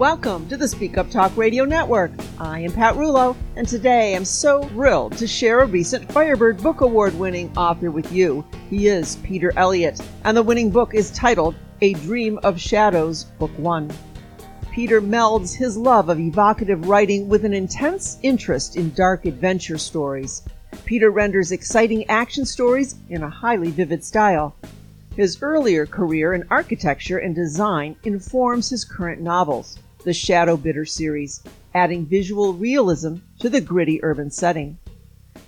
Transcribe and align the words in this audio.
Welcome 0.00 0.48
to 0.48 0.56
the 0.56 0.66
Speak 0.66 0.96
Up 0.96 1.10
Talk 1.10 1.36
Radio 1.36 1.66
Network. 1.66 2.10
I 2.38 2.60
am 2.60 2.72
Pat 2.72 2.94
Rullo, 2.94 3.36
and 3.56 3.68
today 3.68 4.16
I'm 4.16 4.24
so 4.24 4.62
thrilled 4.68 5.14
to 5.18 5.26
share 5.26 5.60
a 5.60 5.66
recent 5.66 6.10
Firebird 6.10 6.62
Book 6.62 6.80
Award 6.80 7.12
winning 7.18 7.54
author 7.54 7.90
with 7.90 8.10
you. 8.10 8.42
He 8.70 8.88
is 8.88 9.16
Peter 9.16 9.52
Eliott, 9.58 10.02
and 10.24 10.34
the 10.34 10.42
winning 10.42 10.70
book 10.70 10.94
is 10.94 11.10
titled 11.10 11.54
A 11.82 11.92
Dream 11.92 12.38
of 12.42 12.58
Shadows, 12.58 13.24
Book 13.38 13.50
One. 13.58 13.92
Peter 14.70 15.02
melds 15.02 15.54
his 15.54 15.76
love 15.76 16.08
of 16.08 16.18
evocative 16.18 16.88
writing 16.88 17.28
with 17.28 17.44
an 17.44 17.52
intense 17.52 18.16
interest 18.22 18.76
in 18.76 18.94
dark 18.94 19.26
adventure 19.26 19.76
stories. 19.76 20.40
Peter 20.86 21.10
renders 21.10 21.52
exciting 21.52 22.08
action 22.08 22.46
stories 22.46 22.94
in 23.10 23.22
a 23.22 23.28
highly 23.28 23.70
vivid 23.70 24.02
style. 24.02 24.56
His 25.14 25.42
earlier 25.42 25.84
career 25.84 26.32
in 26.32 26.46
architecture 26.48 27.18
and 27.18 27.34
design 27.34 27.96
informs 28.04 28.70
his 28.70 28.82
current 28.82 29.20
novels 29.20 29.78
the 30.04 30.14
Shadow 30.14 30.56
Bidder 30.56 30.84
series, 30.84 31.42
adding 31.74 32.06
visual 32.06 32.54
realism 32.54 33.16
to 33.40 33.48
the 33.48 33.60
gritty 33.60 34.02
urban 34.02 34.30
setting. 34.30 34.78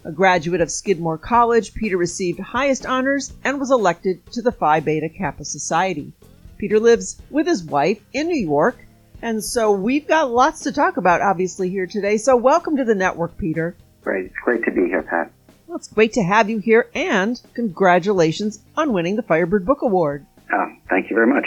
A 0.05 0.13
graduate 0.13 0.61
of 0.61 0.71
Skidmore 0.71 1.19
College, 1.19 1.75
Peter 1.75 1.97
received 1.97 2.39
highest 2.39 2.85
honors 2.85 3.33
and 3.45 3.59
was 3.59 3.71
elected 3.71 4.25
to 4.33 4.43
the 4.43 4.53
Phi 4.53 4.81
Beta 4.81 5.09
Kappa 5.09 5.45
Society. 5.45 6.13
Peter 6.59 6.79
lives 6.79 7.21
with 7.31 7.47
his 7.47 7.65
wife 7.65 8.01
in 8.13 8.29
New 8.29 8.39
York, 8.39 8.77
and 9.23 9.43
so 9.43 9.73
we've 9.73 10.07
got 10.07 10.31
lots 10.31 10.61
to 10.61 10.73
talk 10.73 10.97
about, 10.97 11.21
obviously, 11.23 11.71
here 11.71 11.87
today. 11.87 12.19
So, 12.19 12.37
welcome 12.37 12.77
to 12.77 12.85
the 12.85 12.95
network, 12.95 13.39
Peter. 13.39 13.75
Great. 14.03 14.27
It's 14.27 14.35
great 14.45 14.65
to 14.65 14.71
be 14.71 14.87
here, 14.87 15.03
Pat. 15.03 15.33
Well, 15.67 15.77
it's 15.77 15.89
great 15.89 16.13
to 16.15 16.23
have 16.23 16.51
you 16.51 16.59
here, 16.59 16.91
and 16.95 17.41
congratulations 17.55 18.61
on 18.77 18.93
winning 18.93 19.17
the 19.17 19.23
Firebird 19.23 19.65
Book 19.65 19.83
Award. 19.83 20.27
Oh, 20.53 20.67
thank 20.91 21.09
you 21.09 21.17
very 21.17 21.29
much 21.29 21.47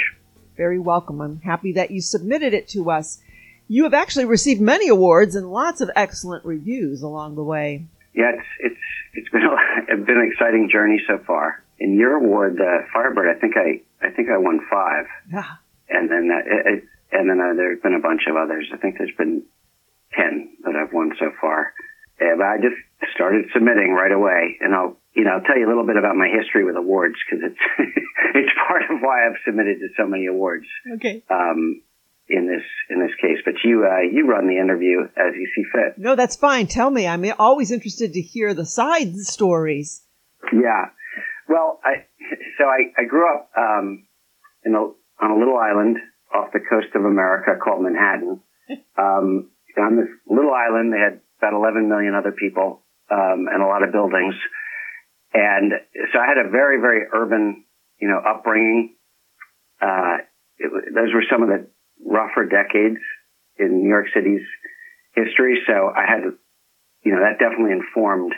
very 0.56 0.80
welcome. 0.80 1.22
I'm 1.22 1.42
happy 1.42 1.72
that 1.74 1.92
you 1.92 2.02
submitted 2.02 2.54
it 2.54 2.68
to 2.70 2.90
us. 2.90 3.22
You 3.68 3.84
have 3.84 3.94
actually 3.94 4.26
received 4.26 4.62
many 4.62 4.88
awards 4.88 5.36
and 5.36 5.52
lots 5.52 5.82
of 5.82 5.90
excellent 5.96 6.46
reviews 6.46 7.02
along 7.02 7.36
the 7.36 7.44
way. 7.44 7.86
Yeah, 8.14 8.32
it's 8.34 8.48
it's 8.60 8.82
it's 9.14 9.30
been 9.30 9.44
a, 9.44 9.56
it's 9.90 10.06
been 10.06 10.18
an 10.18 10.30
exciting 10.32 10.70
journey 10.72 11.02
so 11.08 11.20
far. 11.26 11.64
In 11.80 11.98
your 11.98 12.16
award, 12.16 12.60
uh, 12.62 12.86
Firebird, 12.94 13.36
I 13.36 13.40
think 13.40 13.56
I 13.58 13.82
I 14.06 14.12
think 14.12 14.30
I 14.30 14.38
won 14.38 14.60
five. 14.70 15.06
Yeah. 15.32 15.56
And 15.90 16.10
then 16.10 16.30
uh, 16.32 16.72
it, 16.72 16.84
and 17.12 17.30
then 17.30 17.40
uh, 17.40 17.54
there's 17.56 17.82
been 17.82 17.94
a 17.96 18.00
bunch 18.00 18.24
of 18.30 18.36
others. 18.36 18.70
I 18.74 18.78
think 18.78 18.98
there's 18.98 19.16
been 19.18 19.44
ten 20.14 20.56
that 20.64 20.76
I've 20.76 20.94
won 20.94 21.12
so 21.20 21.32
far. 21.42 21.74
Yeah, 22.20 22.36
but 22.38 22.46
I 22.46 22.58
just 22.58 22.80
started 23.14 23.46
submitting 23.54 23.92
right 23.92 24.12
away, 24.12 24.58
and 24.62 24.74
I'll 24.74 24.98
you 25.16 25.24
know, 25.24 25.32
I'll 25.32 25.48
tell 25.48 25.58
you 25.58 25.66
a 25.66 25.72
little 25.72 25.86
bit 25.86 25.98
about 25.98 26.16
my 26.16 26.28
history 26.28 26.66
with 26.66 26.76
awards 26.76 27.16
because 27.24 27.52
it's 27.52 27.64
it's 28.36 28.52
part 28.68 28.84
of 28.84 29.00
why 29.02 29.26
I've 29.26 29.40
submitted 29.46 29.80
to 29.80 29.88
so 29.98 30.06
many 30.08 30.28
awards. 30.28 30.66
Okay. 30.96 31.24
Um, 31.30 31.82
in 32.28 32.48
this 32.48 32.66
in 32.90 33.00
this 33.00 33.16
case, 33.22 33.38
but 33.46 33.54
you 33.64 33.86
uh, 33.86 34.02
you 34.02 34.28
run 34.28 34.48
the 34.48 34.58
interview 34.58 35.02
as 35.04 35.34
you 35.36 35.48
see 35.56 35.64
fit. 35.72 35.98
No, 35.98 36.16
that's 36.16 36.36
fine. 36.36 36.68
Tell 36.68 36.90
me. 36.90 37.08
I'm 37.08 37.24
always 37.38 37.72
interested 37.72 38.14
to 38.14 38.22
hear 38.22 38.54
the 38.54 38.66
side 38.66 39.16
stories. 39.18 40.02
Yeah. 40.52 40.90
Well, 41.48 41.80
I 41.84 42.06
so 42.58 42.66
I, 42.66 42.92
I 43.02 43.06
grew 43.06 43.32
up 43.32 43.52
um, 43.56 44.06
in 44.64 44.74
a, 44.74 44.80
on 44.80 45.32
a 45.32 45.38
little 45.38 45.58
island 45.58 45.98
off 46.34 46.52
the 46.52 46.60
coast 46.60 46.96
of 46.96 47.06
America 47.06 47.52
called 47.64 47.84
Manhattan. 47.84 48.42
Um, 48.98 49.52
on 49.78 49.98
this 49.98 50.10
little 50.26 50.54
island, 50.54 50.92
they 50.92 50.98
had 50.98 51.22
about 51.38 51.54
11 51.54 51.88
million 51.88 52.16
other 52.16 52.32
people 52.32 52.82
um, 53.12 53.46
and 53.52 53.62
a 53.62 53.68
lot 53.68 53.84
of 53.84 53.92
buildings. 53.92 54.34
And 55.36 55.74
so 56.14 56.20
I 56.20 56.28
had 56.28 56.40
a 56.40 56.50
very, 56.50 56.80
very 56.80 57.08
urban, 57.14 57.66
you 58.00 58.08
know, 58.08 58.22
upbringing. 58.24 58.96
Uh, 59.82 60.24
it, 60.58 60.72
those 60.96 61.14
were 61.14 61.26
some 61.30 61.44
of 61.44 61.50
the 61.50 61.68
rougher 62.00 62.46
decades 62.46 63.04
in 63.60 63.84
New 63.84 63.90
York 63.90 64.08
City's 64.16 64.48
history. 65.14 65.60
So 65.68 65.92
I 65.94 66.08
had, 66.08 66.24
you 67.04 67.12
know, 67.12 67.20
that 67.20 67.38
definitely 67.38 67.74
informed 67.74 68.32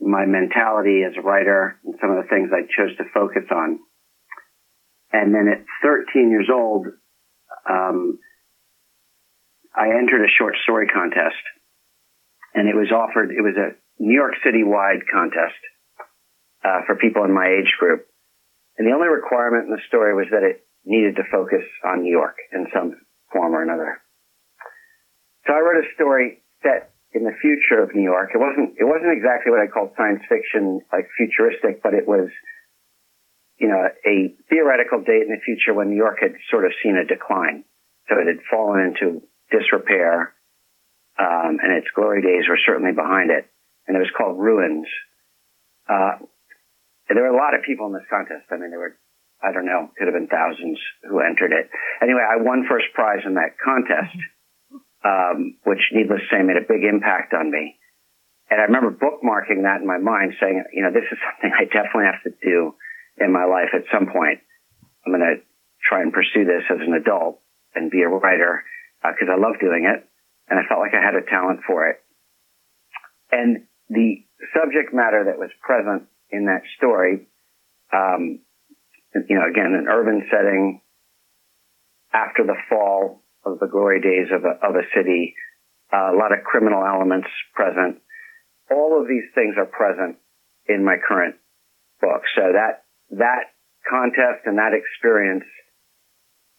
my 0.00 0.26
mentality 0.26 1.04
as 1.06 1.14
a 1.16 1.22
writer 1.22 1.78
and 1.84 1.94
some 2.00 2.10
of 2.10 2.16
the 2.16 2.28
things 2.28 2.50
I 2.50 2.66
chose 2.66 2.96
to 2.96 3.04
focus 3.14 3.46
on. 3.52 3.78
And 5.12 5.32
then 5.32 5.46
at 5.46 5.64
13 5.84 6.30
years 6.30 6.48
old, 6.52 6.86
um, 7.70 8.18
I 9.72 9.86
entered 9.86 10.24
a 10.24 10.34
short 10.36 10.56
story 10.64 10.88
contest 10.88 11.38
and 12.54 12.68
it 12.68 12.74
was 12.74 12.90
offered, 12.90 13.30
it 13.30 13.40
was 13.40 13.54
a 13.54 13.78
New 14.02 14.14
York 14.18 14.34
City 14.44 14.64
wide 14.64 15.06
contest 15.06 15.54
uh, 16.64 16.86
for 16.86 16.96
people 16.96 17.24
in 17.24 17.34
my 17.34 17.46
age 17.46 17.72
group. 17.78 18.06
And 18.78 18.86
the 18.86 18.94
only 18.94 19.08
requirement 19.08 19.68
in 19.68 19.74
the 19.74 19.82
story 19.88 20.14
was 20.14 20.26
that 20.30 20.42
it 20.42 20.64
needed 20.84 21.16
to 21.16 21.24
focus 21.30 21.62
on 21.84 22.02
New 22.02 22.10
York 22.10 22.36
in 22.52 22.66
some 22.72 22.96
form 23.32 23.54
or 23.54 23.62
another. 23.62 24.00
So 25.46 25.52
I 25.52 25.60
wrote 25.60 25.84
a 25.84 25.94
story 25.94 26.42
set 26.62 26.94
in 27.12 27.24
the 27.24 27.36
future 27.40 27.82
of 27.82 27.94
New 27.94 28.02
York. 28.02 28.30
It 28.34 28.38
wasn't, 28.38 28.78
it 28.78 28.84
wasn't 28.84 29.12
exactly 29.12 29.52
what 29.52 29.60
I 29.60 29.68
called 29.68 29.92
science 29.96 30.22
fiction, 30.28 30.80
like 30.92 31.08
futuristic, 31.18 31.82
but 31.82 31.94
it 31.94 32.08
was, 32.08 32.30
you 33.58 33.68
know, 33.68 33.82
a 34.06 34.34
theoretical 34.48 35.04
date 35.04 35.28
in 35.28 35.34
the 35.34 35.42
future 35.44 35.74
when 35.74 35.90
New 35.90 36.00
York 36.00 36.18
had 36.20 36.32
sort 36.50 36.64
of 36.64 36.72
seen 36.82 36.96
a 36.96 37.04
decline. 37.04 37.64
So 38.08 38.16
it 38.18 38.26
had 38.26 38.42
fallen 38.50 38.94
into 38.94 39.22
disrepair, 39.50 40.34
um, 41.18 41.58
and 41.62 41.76
its 41.76 41.86
glory 41.94 42.22
days 42.22 42.48
were 42.48 42.58
certainly 42.64 42.92
behind 42.92 43.30
it. 43.30 43.46
And 43.86 43.96
it 43.96 44.00
was 44.00 44.10
called 44.16 44.38
Ruins. 44.38 44.86
Uh, 45.88 46.24
there 47.14 47.24
were 47.24 47.34
a 47.34 47.40
lot 47.40 47.54
of 47.54 47.66
people 47.66 47.86
in 47.86 47.92
this 47.92 48.06
contest. 48.08 48.46
I 48.50 48.56
mean, 48.56 48.70
there 48.70 48.80
were, 48.80 48.96
I 49.42 49.52
don't 49.52 49.66
know, 49.66 49.90
could 49.98 50.06
have 50.06 50.16
been 50.16 50.30
thousands 50.30 50.78
who 51.02 51.20
entered 51.20 51.52
it. 51.52 51.68
Anyway, 52.00 52.22
I 52.22 52.40
won 52.40 52.66
first 52.68 52.92
prize 52.94 53.26
in 53.26 53.34
that 53.34 53.58
contest, 53.58 54.16
um, 55.04 55.58
which 55.64 55.82
needless 55.92 56.22
to 56.22 56.28
say 56.30 56.42
made 56.42 56.60
a 56.60 56.66
big 56.66 56.84
impact 56.84 57.34
on 57.34 57.50
me. 57.50 57.78
And 58.50 58.60
I 58.60 58.68
remember 58.68 58.92
bookmarking 58.92 59.64
that 59.64 59.80
in 59.80 59.88
my 59.88 59.98
mind 59.98 60.36
saying, 60.38 60.62
you 60.72 60.82
know, 60.82 60.92
this 60.92 61.08
is 61.10 61.18
something 61.26 61.50
I 61.50 61.64
definitely 61.64 62.10
have 62.10 62.22
to 62.28 62.34
do 62.42 62.76
in 63.18 63.32
my 63.32 63.44
life 63.44 63.72
at 63.74 63.88
some 63.90 64.06
point. 64.12 64.40
I'm 65.06 65.12
going 65.12 65.24
to 65.24 65.42
try 65.82 66.02
and 66.02 66.12
pursue 66.12 66.44
this 66.44 66.62
as 66.70 66.78
an 66.84 66.94
adult 66.94 67.40
and 67.74 67.90
be 67.90 68.02
a 68.02 68.08
writer 68.08 68.62
because 69.02 69.28
uh, 69.28 69.34
I 69.34 69.38
love 69.40 69.58
doing 69.58 69.88
it. 69.90 70.06
And 70.48 70.58
I 70.60 70.68
felt 70.68 70.80
like 70.80 70.94
I 70.94 71.02
had 71.02 71.16
a 71.16 71.24
talent 71.26 71.60
for 71.66 71.88
it. 71.88 71.98
And 73.32 73.64
the 73.88 74.22
subject 74.52 74.92
matter 74.92 75.24
that 75.26 75.40
was 75.40 75.50
present 75.64 76.11
in 76.32 76.46
that 76.46 76.62
story. 76.76 77.28
Um, 77.92 78.40
you 79.14 79.36
know, 79.36 79.44
again, 79.48 79.76
an 79.76 79.86
urban 79.88 80.26
setting 80.30 80.80
after 82.12 82.44
the 82.44 82.56
fall 82.68 83.22
of 83.44 83.58
the 83.60 83.66
glory 83.66 84.00
days 84.00 84.32
of 84.32 84.44
a, 84.44 84.56
of 84.64 84.74
a 84.74 84.88
city, 84.96 85.34
uh, 85.92 86.12
a 86.12 86.16
lot 86.16 86.32
of 86.32 86.44
criminal 86.44 86.84
elements 86.84 87.28
present. 87.54 88.00
All 88.70 89.00
of 89.00 89.08
these 89.08 89.28
things 89.34 89.54
are 89.58 89.66
present 89.66 90.16
in 90.66 90.84
my 90.84 90.96
current 90.96 91.36
book. 92.00 92.22
So 92.34 92.42
that, 92.52 92.84
that 93.18 93.52
contest 93.88 94.46
and 94.46 94.56
that 94.56 94.72
experience, 94.72 95.44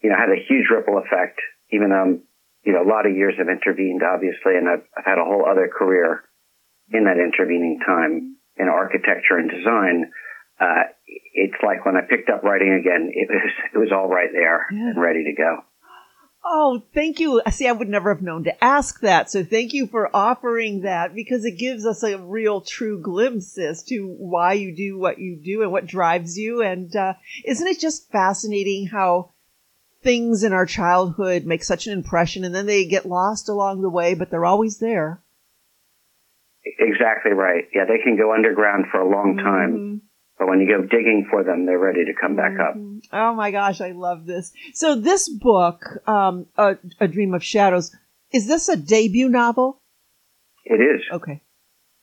you 0.01 0.09
know, 0.09 0.15
had 0.15 0.29
a 0.29 0.45
huge 0.47 0.69
ripple 0.69 1.01
effect, 1.01 1.39
even 1.71 1.89
though, 1.89 2.19
you 2.63 2.73
know, 2.73 2.83
a 2.83 2.89
lot 2.89 3.07
of 3.07 3.15
years 3.15 3.33
have 3.37 3.49
intervened, 3.49 4.01
obviously, 4.03 4.53
and 4.59 4.69
I've, 4.69 4.85
I've 4.95 5.05
had 5.05 5.17
a 5.17 5.25
whole 5.25 5.45
other 5.49 5.67
career 5.71 6.21
in 6.91 7.05
that 7.05 7.17
intervening 7.17 7.79
time 7.85 8.37
in 8.57 8.67
architecture 8.67 9.37
and 9.37 9.49
design, 9.49 10.11
uh, 10.59 10.83
it's 11.33 11.61
like 11.63 11.85
when 11.85 11.95
I 11.95 12.01
picked 12.01 12.29
up 12.29 12.43
writing 12.43 12.73
again, 12.73 13.11
it 13.13 13.29
was 13.29 13.51
it 13.73 13.77
was 13.77 13.91
all 13.91 14.07
right 14.07 14.29
there 14.31 14.67
yeah. 14.71 14.89
and 14.89 15.01
ready 15.01 15.23
to 15.25 15.33
go. 15.33 15.63
Oh, 16.45 16.83
thank 16.93 17.21
you. 17.21 17.41
See, 17.51 17.67
I 17.67 17.71
would 17.71 17.87
never 17.87 18.13
have 18.13 18.21
known 18.21 18.43
to 18.43 18.63
ask 18.63 18.99
that. 18.99 19.31
So 19.31 19.45
thank 19.45 19.71
you 19.71 19.87
for 19.87 20.13
offering 20.13 20.81
that 20.81 21.15
because 21.15 21.45
it 21.45 21.57
gives 21.57 21.85
us 21.85 22.03
a 22.03 22.17
real 22.17 22.59
true 22.59 23.01
glimpse 23.01 23.57
as 23.57 23.81
to 23.83 24.13
why 24.17 24.53
you 24.53 24.75
do 24.75 24.97
what 24.97 25.19
you 25.19 25.37
do 25.37 25.61
and 25.61 25.71
what 25.71 25.87
drives 25.87 26.37
you. 26.37 26.61
And 26.61 26.93
uh, 26.93 27.13
isn't 27.45 27.65
it 27.65 27.79
just 27.79 28.11
fascinating 28.11 28.87
how 28.87 29.31
things 30.01 30.43
in 30.43 30.51
our 30.51 30.65
childhood 30.65 31.45
make 31.45 31.63
such 31.63 31.87
an 31.87 31.93
impression 31.93 32.43
and 32.43 32.53
then 32.53 32.65
they 32.65 32.83
get 32.83 33.05
lost 33.05 33.47
along 33.47 33.81
the 33.81 33.89
way, 33.89 34.13
but 34.13 34.29
they're 34.29 34.43
always 34.43 34.79
there? 34.79 35.21
Exactly 36.65 37.31
right. 37.33 37.65
Yeah, 37.73 37.85
they 37.85 38.01
can 38.03 38.17
go 38.17 38.33
underground 38.33 38.85
for 38.91 38.99
a 38.99 39.09
long 39.09 39.37
time. 39.37 39.71
Mm-hmm. 39.73 39.97
But 40.39 40.47
when 40.47 40.59
you 40.61 40.67
go 40.67 40.81
digging 40.81 41.27
for 41.29 41.43
them, 41.43 41.65
they're 41.65 41.79
ready 41.79 42.05
to 42.05 42.13
come 42.19 42.35
back 42.35 42.53
up. 42.59 42.75
Mm-hmm. 42.75 42.99
Oh 43.11 43.33
my 43.35 43.51
gosh, 43.51 43.81
I 43.81 43.91
love 43.91 44.25
this. 44.25 44.51
So 44.73 44.95
this 44.95 45.29
book, 45.29 45.83
um, 46.07 46.47
a, 46.57 46.77
a 46.99 47.07
Dream 47.07 47.33
of 47.33 47.43
Shadows, 47.43 47.95
is 48.31 48.47
this 48.47 48.67
a 48.69 48.75
debut 48.75 49.29
novel? 49.29 49.81
It 50.65 50.81
is. 50.81 51.01
Okay. 51.11 51.41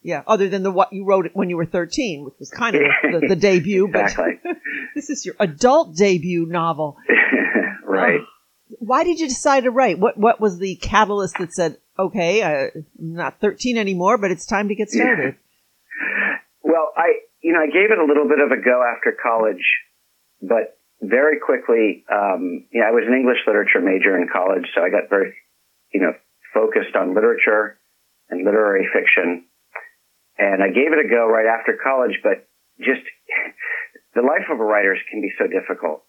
Yeah, 0.03 0.23
other 0.25 0.49
than 0.49 0.63
the 0.63 0.71
what 0.71 0.93
you 0.93 1.05
wrote 1.05 1.27
it 1.27 1.35
when 1.35 1.49
you 1.49 1.57
were 1.57 1.65
13, 1.65 2.25
which 2.25 2.33
was 2.39 2.49
kind 2.49 2.75
of 2.75 2.81
the, 3.03 3.27
the 3.29 3.35
debut, 3.35 3.87
exactly. 3.87 4.39
but 4.43 4.57
this 4.95 5.09
is 5.09 5.25
your 5.25 5.35
adult 5.39 5.95
debut 5.95 6.45
novel. 6.47 6.97
right. 7.85 8.21
Why 8.79 9.03
did 9.03 9.19
you 9.19 9.27
decide 9.27 9.65
to 9.65 9.71
write? 9.71 9.99
What 9.99 10.17
what 10.17 10.39
was 10.39 10.57
the 10.57 10.75
catalyst 10.75 11.37
that 11.37 11.53
said, 11.53 11.77
okay, 12.07 12.43
I'm 12.43 12.85
not 12.97 13.39
13 13.39 13.77
anymore, 13.77 14.17
but 14.17 14.31
it's 14.31 14.45
time 14.45 14.67
to 14.69 14.75
get 14.75 14.89
started. 14.89 15.35
Well, 16.63 16.93
I, 16.95 17.25
you 17.41 17.53
know, 17.53 17.59
I 17.59 17.67
gave 17.67 17.89
it 17.89 17.97
a 17.97 18.05
little 18.05 18.29
bit 18.29 18.37
of 18.37 18.53
a 18.53 18.61
go 18.61 18.85
after 18.85 19.17
college, 19.17 19.65
but 20.41 20.77
very 21.01 21.41
quickly, 21.41 22.05
um, 22.05 22.69
you 22.69 22.79
know, 22.79 22.87
I 22.87 22.93
was 22.93 23.03
an 23.09 23.17
English 23.17 23.41
literature 23.47 23.81
major 23.81 24.15
in 24.15 24.29
college, 24.31 24.69
so 24.73 24.85
I 24.85 24.93
got 24.93 25.09
very, 25.09 25.33
you 25.91 26.01
know, 26.01 26.13
focused 26.53 26.95
on 26.95 27.15
literature 27.15 27.81
and 28.29 28.45
literary 28.45 28.87
fiction. 28.93 29.49
And 30.37 30.61
I 30.61 30.69
gave 30.69 30.93
it 30.93 31.01
a 31.01 31.09
go 31.09 31.25
right 31.25 31.49
after 31.49 31.77
college, 31.81 32.21
but 32.21 32.47
just 32.77 33.01
the 34.15 34.21
life 34.21 34.45
of 34.53 34.59
a 34.59 34.63
writer 34.63 34.95
can 35.09 35.21
be 35.21 35.33
so 35.37 35.49
difficult 35.49 36.05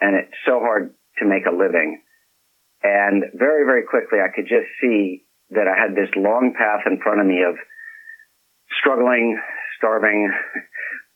and 0.00 0.16
it's 0.16 0.36
so 0.46 0.60
hard 0.60 0.94
to 1.18 1.28
make 1.28 1.44
a 1.44 1.54
living. 1.54 2.00
And 2.82 3.24
very, 3.36 3.64
very 3.68 3.84
quickly, 3.84 4.18
I 4.24 4.32
could 4.34 4.48
just 4.48 4.66
see 4.80 5.28
that 5.50 5.66
I 5.66 5.74
had 5.74 5.94
this 5.94 6.10
long 6.16 6.54
path 6.56 6.86
in 6.86 7.00
front 7.02 7.20
of 7.20 7.26
me 7.26 7.42
of 7.42 7.56
struggling, 8.78 9.38
starving, 9.78 10.30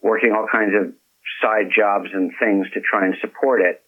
working 0.02 0.32
all 0.32 0.46
kinds 0.50 0.75
of 0.75 0.92
side 1.40 1.70
jobs 1.70 2.10
and 2.12 2.32
things 2.38 2.66
to 2.75 2.81
try 2.81 3.06
and 3.06 3.14
support 3.20 3.60
it, 3.62 3.81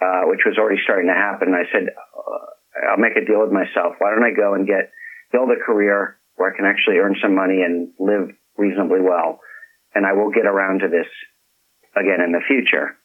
uh, 0.00 0.28
which 0.30 0.44
was 0.46 0.56
already 0.58 0.80
starting 0.84 1.08
to 1.08 1.16
happen. 1.16 1.48
And 1.48 1.56
I 1.56 1.66
said, 1.72 1.88
uh, 1.90 2.46
I'll 2.90 3.00
make 3.00 3.16
a 3.16 3.24
deal 3.24 3.40
with 3.40 3.52
myself. 3.52 3.96
Why 3.98 4.10
don't 4.10 4.24
I 4.24 4.34
go 4.34 4.54
and 4.54 4.66
get, 4.66 4.92
build 5.32 5.50
a 5.50 5.58
career 5.64 6.18
where 6.36 6.52
I 6.52 6.56
can 6.56 6.66
actually 6.66 6.98
earn 6.98 7.16
some 7.22 7.34
money 7.34 7.62
and 7.62 7.90
live 7.98 8.34
reasonably 8.56 9.00
well. 9.00 9.40
And 9.94 10.04
I 10.06 10.12
will 10.12 10.30
get 10.30 10.46
around 10.46 10.80
to 10.80 10.88
this 10.88 11.06
again 11.94 12.20
in 12.20 12.32
the 12.32 12.42
future. 12.46 12.98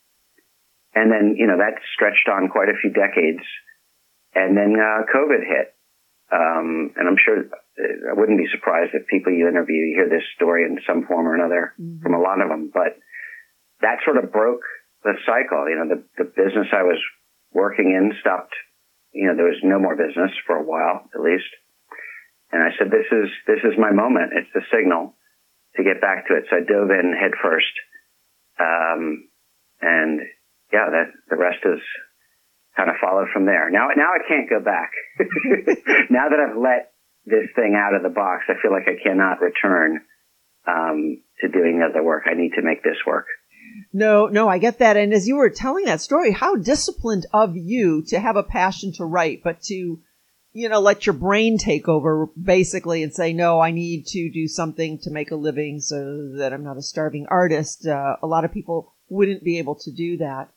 And 0.93 1.11
then, 1.11 1.35
you 1.37 1.45
know, 1.45 1.57
that 1.57 1.77
stretched 1.93 2.27
on 2.27 2.49
quite 2.49 2.69
a 2.69 2.77
few 2.81 2.89
decades. 2.89 3.45
And 4.33 4.57
then, 4.57 4.73
uh, 4.73 5.05
COVID 5.09 5.45
hit. 5.45 5.73
Um, 6.29 6.93
and 6.93 7.09
I'm 7.09 7.17
sure 7.17 7.41
I 7.41 8.13
wouldn't 8.13 8.37
be 8.37 8.53
surprised 8.53 8.93
if 8.93 9.07
people 9.07 9.33
you 9.33 9.47
interview 9.49 9.97
hear 9.97 10.09
this 10.09 10.25
story 10.35 10.63
in 10.63 10.77
some 10.85 11.05
form 11.07 11.25
or 11.27 11.33
another 11.33 11.73
mm-hmm. 11.79 12.01
from 12.03 12.13
a 12.13 12.21
lot 12.21 12.41
of 12.41 12.49
them. 12.49 12.69
But 12.73 13.01
that 13.81 14.05
sort 14.05 14.21
of 14.21 14.31
broke 14.31 14.61
the 15.03 15.17
cycle. 15.25 15.65
You 15.69 15.81
know, 15.81 15.89
the, 15.89 16.01
the 16.21 16.29
business 16.29 16.69
I 16.71 16.83
was 16.83 17.01
working 17.51 17.97
in 17.97 18.13
stopped. 18.21 18.53
You 19.11 19.27
know, 19.27 19.35
there 19.35 19.49
was 19.49 19.63
no 19.63 19.79
more 19.79 19.97
business 19.97 20.29
for 20.45 20.55
a 20.57 20.65
while, 20.65 21.09
at 21.15 21.21
least. 21.21 21.49
And 22.51 22.61
I 22.61 22.69
said, 22.77 22.93
this 22.93 23.09
is, 23.09 23.29
this 23.47 23.61
is 23.65 23.77
my 23.77 23.91
moment. 23.91 24.33
It's 24.33 24.53
the 24.53 24.65
signal 24.69 25.17
to 25.77 25.83
get 25.83 26.01
back 26.01 26.27
to 26.27 26.37
it. 26.37 26.45
So 26.49 26.57
I 26.57 26.65
dove 26.65 26.89
in 26.89 27.13
head 27.13 27.33
first. 27.41 27.73
Um, 28.59 29.29
and 29.81 30.21
yeah, 30.73 30.89
that 30.89 31.09
the 31.29 31.37
rest 31.37 31.65
is 31.65 31.81
kind 32.79 32.89
of 32.89 32.95
followed 33.01 33.27
from 33.33 33.45
there. 33.45 33.69
Now, 33.69 33.89
now 33.95 34.11
I 34.15 34.23
can't 34.25 34.49
go 34.49 34.63
back. 34.63 34.91
now 36.09 36.29
that 36.29 36.39
I've 36.39 36.57
let 36.57 36.93
this 37.25 37.51
thing 37.55 37.75
out 37.77 37.93
of 37.93 38.03
the 38.03 38.09
box, 38.09 38.45
I 38.47 38.53
feel 38.61 38.71
like 38.71 38.87
I 38.87 39.01
cannot 39.03 39.41
return 39.41 39.99
um, 40.65 41.21
to 41.41 41.49
doing 41.49 41.83
other 41.83 42.03
work. 42.03 42.23
I 42.25 42.35
need 42.35 42.53
to 42.55 42.61
make 42.61 42.83
this 42.83 42.97
work. 43.05 43.25
No, 43.91 44.27
no, 44.27 44.47
I 44.47 44.57
get 44.57 44.79
that. 44.79 44.95
And 44.95 45.13
as 45.13 45.27
you 45.27 45.35
were 45.35 45.49
telling 45.49 45.85
that 45.85 46.01
story, 46.01 46.31
how 46.31 46.55
disciplined 46.55 47.25
of 47.33 47.55
you 47.55 48.03
to 48.07 48.19
have 48.19 48.37
a 48.37 48.43
passion 48.43 48.93
to 48.93 49.05
write, 49.05 49.41
but 49.43 49.61
to, 49.63 49.99
you 50.53 50.69
know, 50.69 50.79
let 50.79 51.05
your 51.05 51.13
brain 51.13 51.57
take 51.57 51.87
over 51.87 52.27
basically 52.41 53.03
and 53.03 53.13
say, 53.13 53.33
no, 53.33 53.59
I 53.59 53.71
need 53.71 54.05
to 54.07 54.31
do 54.31 54.47
something 54.47 54.99
to 54.99 55.11
make 55.11 55.31
a 55.31 55.35
living 55.35 55.81
so 55.81 56.31
that 56.37 56.53
I'm 56.53 56.63
not 56.63 56.77
a 56.77 56.81
starving 56.81 57.27
artist. 57.29 57.85
Uh, 57.85 58.15
a 58.23 58.27
lot 58.27 58.45
of 58.45 58.53
people 58.53 58.95
wouldn't 59.09 59.43
be 59.43 59.59
able 59.59 59.75
to 59.75 59.91
do 59.91 60.17
that. 60.17 60.49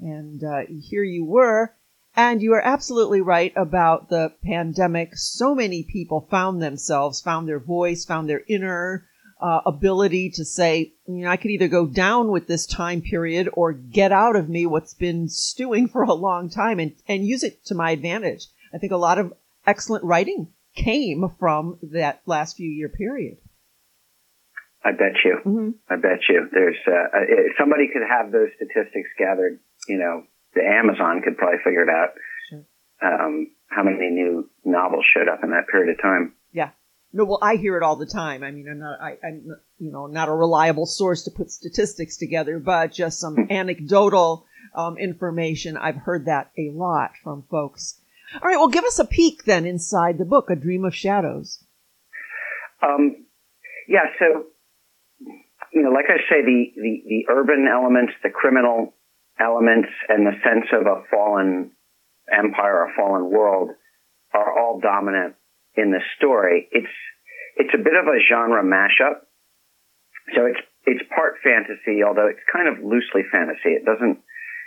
And 0.00 0.42
uh, 0.42 0.60
here 0.68 1.04
you 1.04 1.24
were. 1.24 1.74
And 2.16 2.42
you 2.42 2.54
are 2.54 2.64
absolutely 2.64 3.20
right 3.20 3.52
about 3.56 4.08
the 4.08 4.32
pandemic. 4.44 5.10
So 5.14 5.54
many 5.54 5.84
people 5.84 6.26
found 6.30 6.60
themselves, 6.60 7.20
found 7.20 7.48
their 7.48 7.60
voice, 7.60 8.04
found 8.04 8.28
their 8.28 8.42
inner 8.48 9.06
uh, 9.40 9.60
ability 9.66 10.30
to 10.30 10.44
say, 10.44 10.94
you 11.06 11.24
know, 11.24 11.28
I 11.28 11.36
could 11.36 11.52
either 11.52 11.68
go 11.68 11.86
down 11.86 12.32
with 12.32 12.48
this 12.48 12.66
time 12.66 13.02
period 13.02 13.48
or 13.52 13.72
get 13.72 14.10
out 14.10 14.34
of 14.34 14.48
me 14.48 14.66
what's 14.66 14.94
been 14.94 15.28
stewing 15.28 15.88
for 15.88 16.02
a 16.02 16.12
long 16.12 16.50
time 16.50 16.80
and, 16.80 16.94
and 17.06 17.24
use 17.24 17.44
it 17.44 17.64
to 17.66 17.74
my 17.74 17.92
advantage. 17.92 18.46
I 18.74 18.78
think 18.78 18.92
a 18.92 18.96
lot 18.96 19.18
of 19.18 19.32
excellent 19.66 20.04
writing 20.04 20.48
came 20.74 21.28
from 21.38 21.78
that 21.82 22.22
last 22.26 22.56
few 22.56 22.70
year 22.70 22.88
period. 22.88 23.38
I 24.84 24.92
bet 24.92 25.14
you. 25.24 25.38
Mm-hmm. 25.44 25.70
I 25.88 25.96
bet 25.96 26.20
you. 26.28 26.48
There's 26.52 26.76
uh, 26.86 27.18
somebody 27.58 27.88
could 27.92 28.02
have 28.08 28.32
those 28.32 28.48
statistics 28.56 29.10
gathered 29.18 29.60
you 29.88 29.98
know, 29.98 30.24
the 30.54 30.62
Amazon 30.62 31.22
could 31.22 31.36
probably 31.36 31.58
figure 31.64 31.82
it 31.82 31.88
out. 31.88 32.10
Sure. 32.50 32.64
Um, 33.02 33.50
how 33.68 33.82
many 33.82 34.10
new 34.10 34.50
novels 34.64 35.04
showed 35.14 35.28
up 35.28 35.40
in 35.42 35.50
that 35.50 35.68
period 35.70 35.94
of 35.94 36.02
time? 36.02 36.34
Yeah. 36.52 36.70
No, 37.12 37.24
well, 37.24 37.38
I 37.40 37.56
hear 37.56 37.76
it 37.76 37.82
all 37.82 37.96
the 37.96 38.06
time. 38.06 38.42
I 38.42 38.50
mean, 38.50 38.68
I'm 38.68 38.80
not, 38.80 39.00
I, 39.00 39.16
am 39.24 39.56
you 39.78 39.90
know, 39.90 40.06
not 40.06 40.28
a 40.28 40.34
reliable 40.34 40.86
source 40.86 41.24
to 41.24 41.30
put 41.30 41.50
statistics 41.50 42.16
together, 42.16 42.58
but 42.58 42.92
just 42.92 43.18
some 43.18 43.34
hmm. 43.34 43.52
anecdotal 43.52 44.46
um, 44.74 44.98
information. 44.98 45.76
I've 45.76 45.96
heard 45.96 46.26
that 46.26 46.50
a 46.58 46.70
lot 46.72 47.12
from 47.22 47.44
folks. 47.50 47.98
All 48.34 48.48
right, 48.48 48.56
well, 48.56 48.68
give 48.68 48.84
us 48.84 48.98
a 48.98 49.06
peek 49.06 49.44
then 49.44 49.64
inside 49.64 50.18
the 50.18 50.26
book, 50.26 50.50
A 50.50 50.56
Dream 50.56 50.84
of 50.84 50.94
Shadows. 50.94 51.64
Um, 52.82 53.24
yeah, 53.88 54.04
so 54.18 54.44
you 55.72 55.82
know, 55.82 55.90
like 55.90 56.06
I 56.08 56.18
say, 56.28 56.42
the, 56.44 56.72
the, 56.74 57.02
the 57.06 57.26
urban 57.30 57.66
elements, 57.70 58.12
the 58.22 58.30
criminal 58.30 58.94
elements 59.40 59.88
and 60.08 60.26
the 60.26 60.36
sense 60.42 60.66
of 60.72 60.86
a 60.86 61.02
fallen 61.10 61.72
empire, 62.30 62.84
a 62.84 62.94
fallen 62.96 63.30
world 63.30 63.70
are 64.34 64.58
all 64.58 64.80
dominant 64.80 65.34
in 65.74 65.90
the 65.90 66.02
story. 66.16 66.68
It's, 66.70 66.92
it's 67.56 67.74
a 67.74 67.78
bit 67.78 67.94
of 67.94 68.06
a 68.06 68.18
genre 68.28 68.62
mashup. 68.62 69.24
So 70.34 70.46
it's, 70.46 70.60
it's 70.84 71.02
part 71.14 71.40
fantasy, 71.42 72.02
although 72.04 72.28
it's 72.28 72.44
kind 72.52 72.68
of 72.68 72.84
loosely 72.84 73.22
fantasy. 73.32 73.72
It 73.78 73.84
doesn't, 73.84 74.18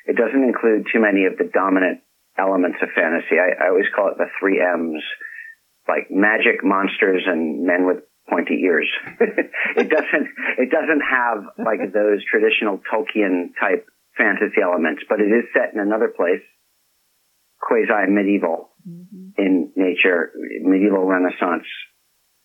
it 0.08 0.16
doesn't 0.18 0.44
include 0.44 0.88
too 0.92 1.00
many 1.00 1.26
of 1.26 1.38
the 1.38 1.50
dominant 1.54 2.02
elements 2.38 2.80
of 2.82 2.90
fantasy. 2.96 3.38
I, 3.38 3.66
I 3.66 3.70
always 3.70 3.92
call 3.94 4.10
it 4.10 4.18
the 4.18 4.32
three 4.40 4.58
M's, 4.58 5.04
like 5.88 6.10
magic, 6.10 6.64
monsters, 6.64 7.24
and 7.28 7.68
men 7.68 7.86
with 7.86 8.02
pointy 8.30 8.64
ears. 8.64 8.90
it 9.20 9.90
doesn't, 9.90 10.28
it 10.58 10.70
doesn't 10.72 11.04
have 11.04 11.46
like 11.60 11.94
those 11.94 12.24
traditional 12.26 12.80
Tolkien 12.90 13.54
type 13.60 13.86
fantasy 14.22 14.62
elements, 14.62 15.02
but 15.10 15.20
it 15.20 15.34
is 15.34 15.50
set 15.54 15.74
in 15.74 15.80
another 15.82 16.14
place, 16.14 16.46
quasi 17.58 18.06
medieval 18.10 18.70
mm-hmm. 18.86 19.34
in 19.42 19.72
nature, 19.76 20.30
medieval 20.62 21.06
Renaissance. 21.06 21.66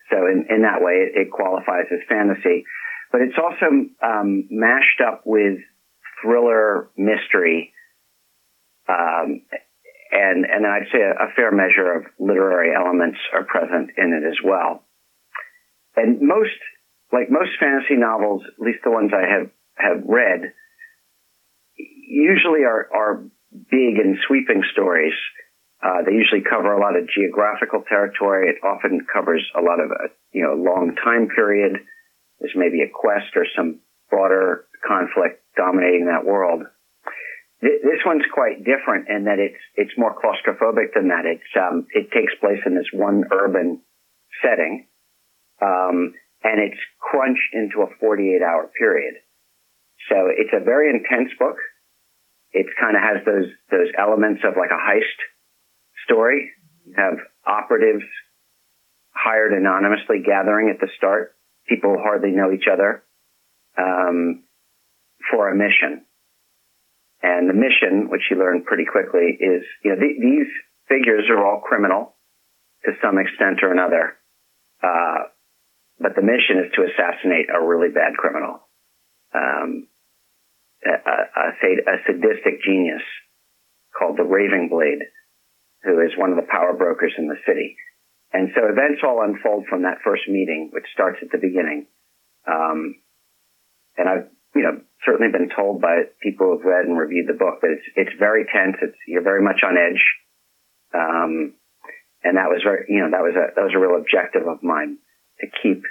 So 0.09 0.16
in, 0.25 0.47
in 0.49 0.62
that 0.62 0.80
way, 0.80 1.04
it, 1.04 1.28
it 1.28 1.30
qualifies 1.30 1.92
as 1.92 2.00
fantasy, 2.09 2.64
but 3.12 3.21
it's 3.21 3.37
also 3.37 3.66
um, 4.00 4.49
mashed 4.50 5.00
up 5.04 5.23
with 5.26 5.59
thriller 6.23 6.88
mystery, 6.97 7.73
um, 8.88 9.42
and 10.12 10.47
and 10.47 10.64
I'd 10.64 10.88
say 10.92 11.02
a, 11.02 11.26
a 11.26 11.33
fair 11.35 11.50
measure 11.50 11.92
of 11.92 12.04
literary 12.18 12.75
elements 12.75 13.18
are 13.35 13.45
present 13.45 13.90
in 13.99 14.14
it 14.14 14.26
as 14.26 14.38
well. 14.45 14.85
And 15.97 16.21
most, 16.21 16.56
like 17.12 17.30
most 17.30 17.50
fantasy 17.59 17.97
novels, 17.97 18.42
at 18.47 18.64
least 18.64 18.80
the 18.85 18.90
ones 18.90 19.11
I 19.12 19.26
have 19.26 19.50
have 19.76 20.04
read, 20.06 20.52
usually 22.06 22.64
are, 22.64 22.88
are 22.94 23.25
big 23.52 23.98
and 23.98 24.16
sweeping 24.26 24.62
stories. 24.72 25.14
Uh, 25.82 26.02
they 26.06 26.12
usually 26.12 26.42
cover 26.42 26.72
a 26.72 26.80
lot 26.80 26.96
of 26.96 27.08
geographical 27.10 27.84
territory. 27.88 28.48
It 28.48 28.64
often 28.64 29.06
covers 29.12 29.44
a 29.54 29.60
lot 29.60 29.78
of 29.78 29.90
a 29.90 30.08
you 30.32 30.42
know 30.42 30.54
long 30.54 30.96
time 30.96 31.28
period. 31.28 31.84
There's 32.40 32.56
maybe 32.56 32.80
a 32.82 32.88
quest 32.88 33.36
or 33.36 33.46
some 33.54 33.80
broader 34.08 34.66
conflict 34.86 35.44
dominating 35.56 36.06
that 36.06 36.25
world. 36.25 36.62
Th- 37.60 37.80
this 37.82 38.00
one's 38.04 38.25
quite 38.32 38.64
different 38.64 39.08
in 39.08 39.25
that 39.25 39.38
it's 39.38 39.60
it's 39.75 39.92
more 39.98 40.16
claustrophobic 40.16 40.94
than 40.94 41.08
that. 41.08 41.26
It's 41.26 41.52
um, 41.60 41.86
it 41.92 42.10
takes 42.10 42.32
place 42.40 42.60
in 42.64 42.75
this 42.75 42.88
one 42.92 43.25
urban 43.30 43.82
setting, 44.42 44.86
um, 45.60 46.14
and 46.42 46.56
it's 46.60 46.80
crunched 47.00 47.52
into 47.52 47.82
a 47.82 47.92
48 48.00 48.40
hour 48.42 48.70
period. 48.78 49.14
So 50.08 50.28
it's 50.32 50.54
a 50.56 50.64
very 50.64 50.90
intense 50.90 51.30
book. 51.38 51.56
It 52.56 52.72
kind 52.80 52.96
of 52.96 53.02
has 53.04 53.20
those 53.28 53.52
those 53.70 53.92
elements 54.00 54.40
of 54.40 54.56
like 54.56 54.72
a 54.72 54.80
heist 54.80 55.20
story. 56.08 56.52
You 56.86 56.94
have 56.96 57.18
operatives 57.44 58.04
hired 59.12 59.52
anonymously 59.52 60.25
gathering 60.25 60.72
at 60.72 60.80
the 60.80 60.88
start. 60.96 61.36
People 61.68 61.98
hardly 62.00 62.30
know 62.30 62.52
each 62.52 62.64
other 62.72 63.04
um, 63.76 64.44
for 65.30 65.50
a 65.50 65.54
mission. 65.54 66.06
And 67.22 67.48
the 67.48 67.54
mission, 67.54 68.08
which 68.08 68.22
you 68.30 68.38
learn 68.38 68.64
pretty 68.64 68.86
quickly, 68.90 69.36
is 69.36 69.62
you 69.84 69.92
know 69.92 70.00
th- 70.00 70.20
these 70.20 70.48
figures 70.88 71.28
are 71.28 71.44
all 71.44 71.60
criminal 71.60 72.16
to 72.84 72.92
some 73.02 73.18
extent 73.18 73.60
or 73.62 73.72
another. 73.72 74.16
Uh, 74.82 75.28
but 75.98 76.16
the 76.16 76.22
mission 76.22 76.64
is 76.64 76.72
to 76.72 76.88
assassinate 76.88 77.48
a 77.52 77.60
really 77.60 77.88
bad 77.92 78.16
criminal. 78.16 78.60
Um, 79.34 79.88
a, 80.87 81.90
a, 81.90 81.97
sadistic 82.07 82.62
genius 82.62 83.02
called 83.97 84.19
the 84.19 84.25
Raving 84.25 84.69
Blade, 84.71 85.02
who 85.83 86.00
is 86.00 86.16
one 86.16 86.31
of 86.31 86.37
the 86.37 86.50
power 86.50 86.75
brokers 86.76 87.12
in 87.19 87.28
the 87.28 87.40
city. 87.47 87.76
And 88.33 88.50
so 88.55 88.66
events 88.66 89.02
all 89.02 89.23
unfold 89.23 89.66
from 89.69 89.83
that 89.83 89.99
first 90.05 90.28
meeting, 90.28 90.71
which 90.73 90.87
starts 90.93 91.19
at 91.23 91.31
the 91.31 91.38
beginning. 91.38 91.87
Um, 92.47 92.97
and 93.97 94.09
I've 94.09 94.28
you 94.57 94.62
know, 94.62 94.81
certainly 95.05 95.31
been 95.31 95.52
told 95.55 95.83
by 95.85 96.09
people 96.23 96.49
who've 96.49 96.64
read 96.64 96.88
and 96.88 96.97
reviewed 96.97 97.28
the 97.28 97.37
book 97.37 97.61
that 97.61 97.76
it's, 97.76 97.87
it's 97.95 98.19
very 98.19 98.49
tense. 98.49 98.76
It's, 98.81 98.97
you're 99.07 99.23
very 99.23 99.45
much 99.45 99.61
on 99.61 99.76
edge. 99.76 100.02
Um, 100.97 101.52
and 102.25 102.40
that 102.40 102.49
was 102.49 102.64
very, 102.64 102.88
you 102.88 103.05
know, 103.05 103.12
that 103.12 103.21
was 103.21 103.37
a, 103.37 103.52
that 103.55 103.62
was 103.69 103.76
a 103.76 103.78
real 103.78 104.00
objective 104.00 104.49
of 104.49 104.64
mine 104.64 104.97
to 105.40 105.47
keep, 105.62 105.85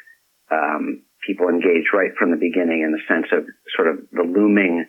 um, 0.49 1.05
people 1.25 1.49
engaged 1.49 1.89
right 1.93 2.11
from 2.17 2.31
the 2.31 2.37
beginning 2.37 2.81
in 2.81 2.91
the 2.91 3.01
sense 3.07 3.27
of 3.31 3.45
sort 3.75 3.87
of 3.89 3.97
the 4.11 4.23
looming 4.23 4.85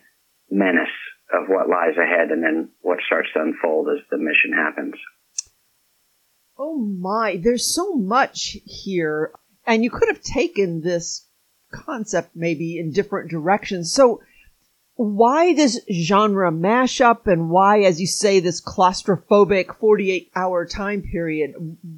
menace 0.51 0.89
of 1.33 1.49
what 1.49 1.69
lies 1.69 1.97
ahead 1.97 2.31
and 2.31 2.43
then 2.43 2.71
what 2.81 2.99
starts 3.07 3.29
to 3.35 3.41
unfold 3.41 3.89
as 3.89 4.05
the 4.11 4.19
mission 4.19 4.53
happens. 4.55 4.95
Oh 6.59 6.77
my, 6.77 7.39
there's 7.43 7.75
so 7.75 7.95
much 7.95 8.57
here. 8.65 9.33
And 9.67 9.83
you 9.83 9.91
could 9.91 10.09
have 10.09 10.23
taken 10.23 10.81
this 10.81 11.27
concept 11.73 12.31
maybe 12.35 12.79
in 12.79 12.93
different 12.93 13.31
directions. 13.31 13.93
So 13.93 14.21
why 14.97 15.55
this 15.55 15.79
genre 15.93 16.51
mashup 16.51 17.27
and 17.27 17.51
why, 17.51 17.81
as 17.81 18.01
you 18.01 18.07
say, 18.07 18.41
this 18.41 18.63
claustrophobic 18.63 19.77
48 19.77 20.33
hour 20.35 20.65
time 20.65 21.03
period? 21.03 21.53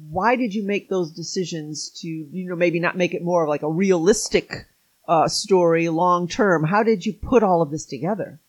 Why 0.09 0.35
did 0.35 0.53
you 0.53 0.65
make 0.65 0.89
those 0.89 1.11
decisions 1.11 1.89
to, 2.01 2.07
you 2.07 2.49
know, 2.49 2.57
maybe 2.57 2.79
not 2.81 2.97
make 2.97 3.13
it 3.13 3.23
more 3.23 3.43
of 3.43 3.49
like 3.49 3.63
a 3.63 3.71
realistic 3.71 4.67
uh, 5.07 5.29
story 5.29 5.87
long 5.87 6.27
term? 6.27 6.65
How 6.65 6.83
did 6.83 7.05
you 7.05 7.13
put 7.13 7.41
all 7.41 7.61
of 7.61 7.71
this 7.71 7.85
together? 7.85 8.41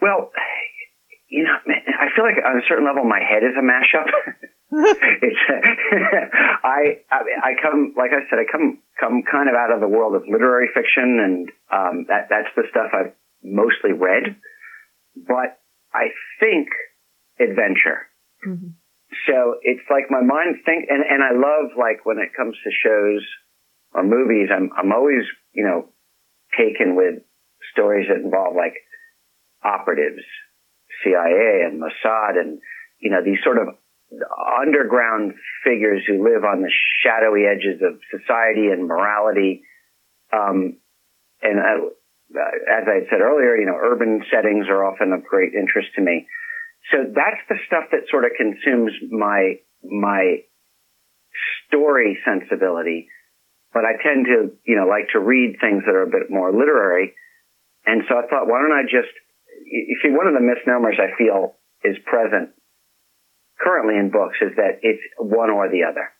Well, 0.00 0.32
you 1.28 1.44
know, 1.44 1.56
I 1.66 2.08
feel 2.16 2.24
like 2.24 2.36
on 2.42 2.56
a 2.56 2.62
certain 2.66 2.86
level, 2.86 3.04
my 3.04 3.20
head 3.20 3.42
is 3.42 3.56
a 3.58 3.62
mashup. 3.62 4.08
it's 5.22 5.38
I, 6.64 6.98
I 7.10 7.20
I 7.42 7.52
come 7.62 7.94
like 7.96 8.10
I 8.10 8.28
said 8.28 8.40
I 8.40 8.50
come 8.50 8.78
come 8.98 9.22
kind 9.30 9.48
of 9.48 9.54
out 9.54 9.70
of 9.72 9.80
the 9.80 9.86
world 9.86 10.16
of 10.16 10.24
literary 10.28 10.68
fiction 10.74 11.20
and 11.22 11.48
um, 11.70 12.06
that 12.08 12.26
that's 12.30 12.48
the 12.56 12.64
stuff 12.70 12.90
I've 12.92 13.12
mostly 13.42 13.92
read, 13.92 14.36
but 15.16 15.60
I 15.92 16.08
think 16.40 16.68
adventure. 17.40 18.08
Mm-hmm. 18.46 18.76
So 19.26 19.56
it's 19.62 19.86
like 19.90 20.10
my 20.10 20.20
mind 20.20 20.56
think 20.64 20.86
and 20.88 21.04
and 21.08 21.22
I 21.22 21.32
love 21.32 21.72
like 21.78 22.04
when 22.04 22.18
it 22.18 22.36
comes 22.36 22.56
to 22.64 22.70
shows 22.70 23.22
or 23.92 24.02
movies 24.02 24.48
I'm 24.52 24.70
I'm 24.76 24.92
always 24.92 25.22
you 25.52 25.64
know 25.64 25.88
taken 26.58 26.96
with 26.96 27.22
stories 27.72 28.08
that 28.08 28.22
involve 28.22 28.54
like 28.56 28.74
operatives, 29.64 30.22
CIA 31.02 31.64
and 31.64 31.80
Mossad 31.80 32.38
and 32.38 32.58
you 32.98 33.10
know 33.10 33.22
these 33.24 33.38
sort 33.44 33.58
of 33.58 33.68
underground 34.60 35.34
figures 35.64 36.02
who 36.06 36.22
live 36.22 36.44
on 36.44 36.62
the 36.62 36.70
shadowy 37.02 37.44
edges 37.46 37.82
of 37.82 37.98
society 38.10 38.68
and 38.68 38.86
morality. 38.86 39.62
Um, 40.32 40.78
and 41.42 41.60
I, 41.60 41.74
Uh, 42.30 42.40
as 42.68 42.84
I 42.86 43.06
said 43.10 43.20
earlier, 43.20 43.56
you 43.56 43.66
know, 43.66 43.78
urban 43.78 44.22
settings 44.32 44.66
are 44.68 44.84
often 44.84 45.12
of 45.12 45.24
great 45.24 45.54
interest 45.54 45.88
to 45.96 46.02
me. 46.02 46.26
So 46.90 46.98
that's 47.02 47.42
the 47.48 47.58
stuff 47.66 47.90
that 47.92 48.10
sort 48.10 48.24
of 48.24 48.32
consumes 48.36 48.92
my, 49.10 49.58
my 49.82 50.42
story 51.66 52.18
sensibility. 52.24 53.08
But 53.72 53.84
I 53.84 54.00
tend 54.02 54.26
to, 54.26 54.56
you 54.64 54.76
know, 54.76 54.86
like 54.86 55.10
to 55.12 55.20
read 55.20 55.58
things 55.60 55.82
that 55.86 55.94
are 55.94 56.06
a 56.06 56.10
bit 56.10 56.30
more 56.30 56.50
literary. 56.50 57.14
And 57.84 58.02
so 58.08 58.16
I 58.16 58.26
thought, 58.26 58.48
why 58.48 58.62
don't 58.62 58.72
I 58.72 58.82
just, 58.82 59.12
you 59.64 59.98
see, 60.02 60.10
one 60.10 60.26
of 60.26 60.34
the 60.34 60.42
misnomers 60.42 60.98
I 60.98 61.16
feel 61.18 61.54
is 61.84 61.96
present 62.06 62.50
currently 63.60 63.96
in 63.98 64.10
books 64.10 64.36
is 64.40 64.52
that 64.56 64.80
it's 64.82 65.02
one 65.18 65.50
or 65.50 65.68
the 65.68 65.84
other. 65.84 66.10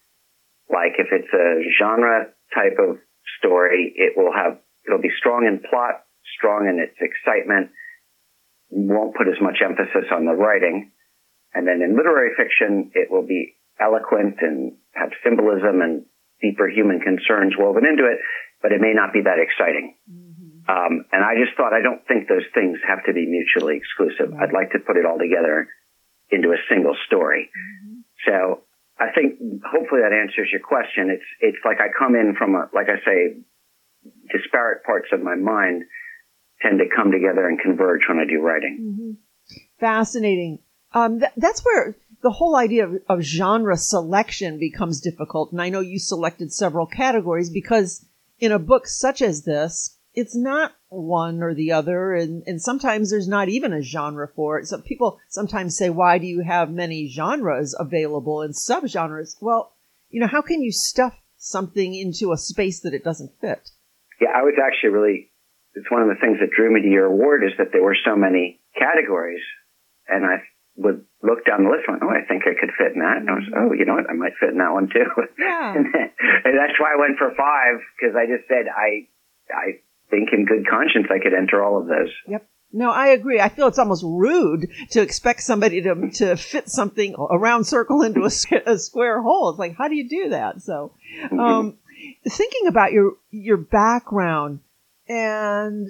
Like 0.69 0.99
if 0.99 1.09
it's 1.13 1.33
a 1.33 1.63
genre 1.79 2.33
type 2.55 2.79
of 2.79 2.99
story, 3.39 3.93
it 3.95 4.15
will 4.17 4.33
have, 4.33 4.59
it'll 4.87 5.03
be 5.03 5.13
strong 5.19 5.47
in 5.47 5.63
plot, 5.69 6.07
strong 6.39 6.67
in 6.71 6.79
its 6.79 6.97
excitement, 7.01 7.71
won't 8.71 9.15
put 9.15 9.29
as 9.29 9.41
much 9.41 9.63
emphasis 9.63 10.11
on 10.11 10.25
the 10.25 10.35
writing. 10.35 10.93
And 11.55 11.67
then 11.67 11.83
in 11.83 11.97
literary 11.97 12.35
fiction, 12.37 12.91
it 12.95 13.11
will 13.11 13.27
be 13.27 13.57
eloquent 13.81 14.37
and 14.41 14.77
have 14.93 15.11
symbolism 15.23 15.81
and 15.81 16.05
deeper 16.41 16.69
human 16.69 17.01
concerns 17.01 17.55
woven 17.57 17.85
into 17.87 18.05
it, 18.05 18.19
but 18.61 18.73
it 18.73 18.81
may 18.81 18.93
not 18.93 19.13
be 19.13 19.23
that 19.25 19.41
exciting. 19.41 19.97
Mm-hmm. 20.05 20.69
Um, 20.69 21.07
and 21.13 21.23
I 21.23 21.39
just 21.39 21.57
thought 21.57 21.73
I 21.73 21.81
don't 21.81 22.03
think 22.09 22.29
those 22.29 22.45
things 22.53 22.79
have 22.87 23.05
to 23.07 23.13
be 23.13 23.25
mutually 23.25 23.77
exclusive. 23.79 24.35
Right. 24.35 24.49
I'd 24.49 24.57
like 24.57 24.73
to 24.73 24.81
put 24.83 24.97
it 24.97 25.07
all 25.07 25.19
together 25.19 25.69
into 26.31 26.51
a 26.51 26.61
single 26.69 26.97
story. 27.07 27.49
Mm-hmm. 27.49 27.97
So 28.27 28.67
I 28.99 29.13
think 29.13 29.39
hopefully 29.63 30.01
that 30.03 30.13
answers 30.13 30.49
your 30.51 30.65
question. 30.65 31.13
It's 31.13 31.29
it's 31.41 31.63
like 31.65 31.79
I 31.81 31.93
come 31.93 32.17
in 32.17 32.35
from 32.37 32.57
a 32.57 32.69
like 32.73 32.89
I 32.89 32.99
say, 33.05 33.37
disparate 34.33 34.85
parts 34.85 35.09
of 35.13 35.23
my 35.23 35.37
mind 35.37 35.85
tend 36.63 36.79
to 36.79 36.95
come 36.95 37.11
together 37.13 37.47
and 37.47 37.61
converge 37.61 38.03
when 38.09 38.19
I 38.19 38.25
do 38.25 38.41
writing. 38.41 38.79
Mm-hmm. 38.81 39.59
Fascinating. 39.79 40.61
Um, 40.93 41.21
th- 41.21 41.33
that's 41.37 41.65
where 41.65 41.97
the 42.23 42.31
whole 42.31 42.57
idea 42.57 42.87
of, 42.87 43.03
of 43.09 43.21
genre 43.21 43.77
selection 43.77 44.59
becomes 44.59 45.01
difficult. 45.01 45.53
And 45.53 45.61
I 45.61 45.69
know 45.69 45.81
you 45.81 45.99
selected 45.99 46.53
several 46.53 46.87
categories 46.87 47.51
because 47.51 48.07
in 48.39 48.53
a 48.53 48.59
book 48.59 48.87
such 48.87 49.21
as 49.23 49.45
this, 49.45 49.97
it's 50.17 50.35
not 50.35 50.75
one 50.89 51.43
or 51.43 51.55
the 51.55 51.73
other 51.73 52.15
and, 52.15 52.43
and 52.47 52.61
sometimes 52.61 53.11
there's 53.11 53.29
not 53.29 53.49
even 53.49 53.73
a 53.73 53.83
genre 53.83 54.27
for 54.35 54.59
it 54.59 54.67
so 54.67 54.81
people 54.81 55.19
sometimes 55.29 55.77
say 55.77 55.91
why 55.91 56.17
do 56.17 56.27
you 56.27 56.41
have 56.41 56.71
many 56.71 57.07
genres 57.09 57.77
available 57.79 58.41
and 58.41 58.55
subgenres 58.55 59.37
well 59.41 59.75
you 60.11 60.21
know 60.21 60.27
how 60.27 60.41
can 60.41 60.63
you 60.63 60.73
stuff 60.73 61.21
something 61.37 61.95
into 61.95 62.33
a 62.33 62.39
space 62.39 62.81
that 62.81 62.95
it 62.95 63.05
doesn't 63.05 63.39
fit 63.41 63.71
yeah 64.21 64.31
i 64.35 64.43
was 64.43 64.55
actually 64.61 64.91
really 64.91 65.31
it's 65.75 65.91
one 65.91 66.03
of 66.03 66.09
the 66.09 66.21
things 66.21 66.39
that 66.41 66.51
drew 66.51 66.73
me 66.73 66.83
to 66.83 66.89
your 66.89 67.07
award 67.07 67.45
is 67.45 67.53
that 67.59 67.69
there 67.73 67.83
were 67.83 67.97
so 68.05 68.17
many 68.17 68.61
categories 68.79 69.43
and 70.09 70.25
i 70.25 70.43
would 70.77 71.05
look 71.23 71.45
down 71.45 71.65
the 71.65 71.71
list 71.71 71.89
and 71.89 71.99
went, 71.99 72.05
oh, 72.05 72.13
I 72.13 72.25
think 72.29 72.45
I 72.45 72.53
could 72.53 72.71
fit 72.77 72.93
in 72.93 73.01
that. 73.01 73.25
And 73.25 73.31
I 73.31 73.35
was, 73.35 73.49
oh, 73.57 73.73
you 73.73 73.85
know 73.85 73.97
what? 73.97 74.09
I 74.09 74.15
might 74.15 74.37
fit 74.39 74.51
in 74.51 74.59
that 74.59 74.73
one 74.73 74.89
too. 74.89 75.09
Yeah. 75.39 75.75
and, 75.75 75.87
that's 76.57 76.79
why 76.81 76.95
I 76.95 77.01
went 77.01 77.19
for 77.19 77.33
five 77.37 77.81
because 77.97 78.17
I 78.17 78.27
just 78.27 78.49
said 78.49 78.67
I, 78.69 79.09
I 79.53 79.81
think 80.11 80.31
in 80.33 80.45
good 80.45 80.67
conscience 80.69 81.07
I 81.11 81.23
could 81.23 81.35
enter 81.35 81.63
all 81.63 81.81
of 81.81 81.87
those. 81.87 82.13
Yep. 82.29 82.49
No, 82.73 82.91
I 82.91 83.09
agree. 83.09 83.41
I 83.41 83.49
feel 83.49 83.69
it's 83.69 83.79
almost 83.79 84.03
rude 84.05 84.69
to 84.91 85.01
expect 85.01 85.43
somebody 85.43 85.83
to 85.83 86.11
to 86.15 86.37
fit 86.37 86.69
something 86.69 87.15
a 87.31 87.39
round 87.39 87.67
circle 87.67 88.03
into 88.03 88.23
a, 88.23 88.73
a 88.73 88.79
square 88.79 89.23
hole. 89.23 89.51
It's 89.51 89.59
like, 89.59 89.77
how 89.77 89.89
do 89.89 89.95
you 89.95 90.09
do 90.09 90.31
that? 90.31 90.61
So, 90.63 90.93
mm-hmm. 91.23 91.39
um, 91.39 91.79
thinking 92.29 92.67
about 92.67 92.93
your 92.93 93.13
your 93.31 93.57
background 93.57 94.61
and 95.09 95.89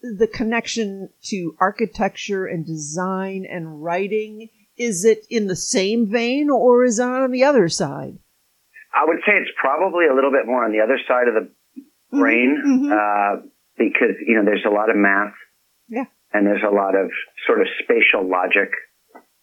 the 0.00 0.26
connection 0.26 1.10
to 1.24 1.56
architecture 1.60 2.46
and 2.46 2.66
design 2.66 3.46
and 3.48 3.82
writing, 3.82 4.48
is 4.76 5.04
it 5.04 5.26
in 5.30 5.46
the 5.46 5.56
same 5.56 6.10
vein 6.10 6.50
or 6.50 6.84
is 6.84 6.98
it 6.98 7.06
on 7.06 7.30
the 7.30 7.44
other 7.44 7.68
side? 7.68 8.18
I 8.94 9.04
would 9.06 9.18
say 9.24 9.32
it's 9.32 9.50
probably 9.58 10.06
a 10.06 10.14
little 10.14 10.32
bit 10.32 10.46
more 10.46 10.64
on 10.64 10.72
the 10.72 10.80
other 10.80 10.98
side 11.08 11.28
of 11.28 11.34
the 11.34 11.50
mm-hmm. 11.80 12.20
brain. 12.20 12.62
Mm-hmm. 12.66 12.92
Uh, 12.92 13.48
because, 13.76 14.20
you 14.26 14.36
know, 14.36 14.44
there's 14.44 14.64
a 14.66 14.70
lot 14.70 14.90
of 14.90 14.96
math. 14.96 15.34
Yeah. 15.88 16.04
And 16.32 16.46
there's 16.46 16.62
a 16.62 16.74
lot 16.74 16.94
of 16.94 17.10
sort 17.46 17.60
of 17.60 17.66
spatial 17.82 18.28
logic 18.28 18.70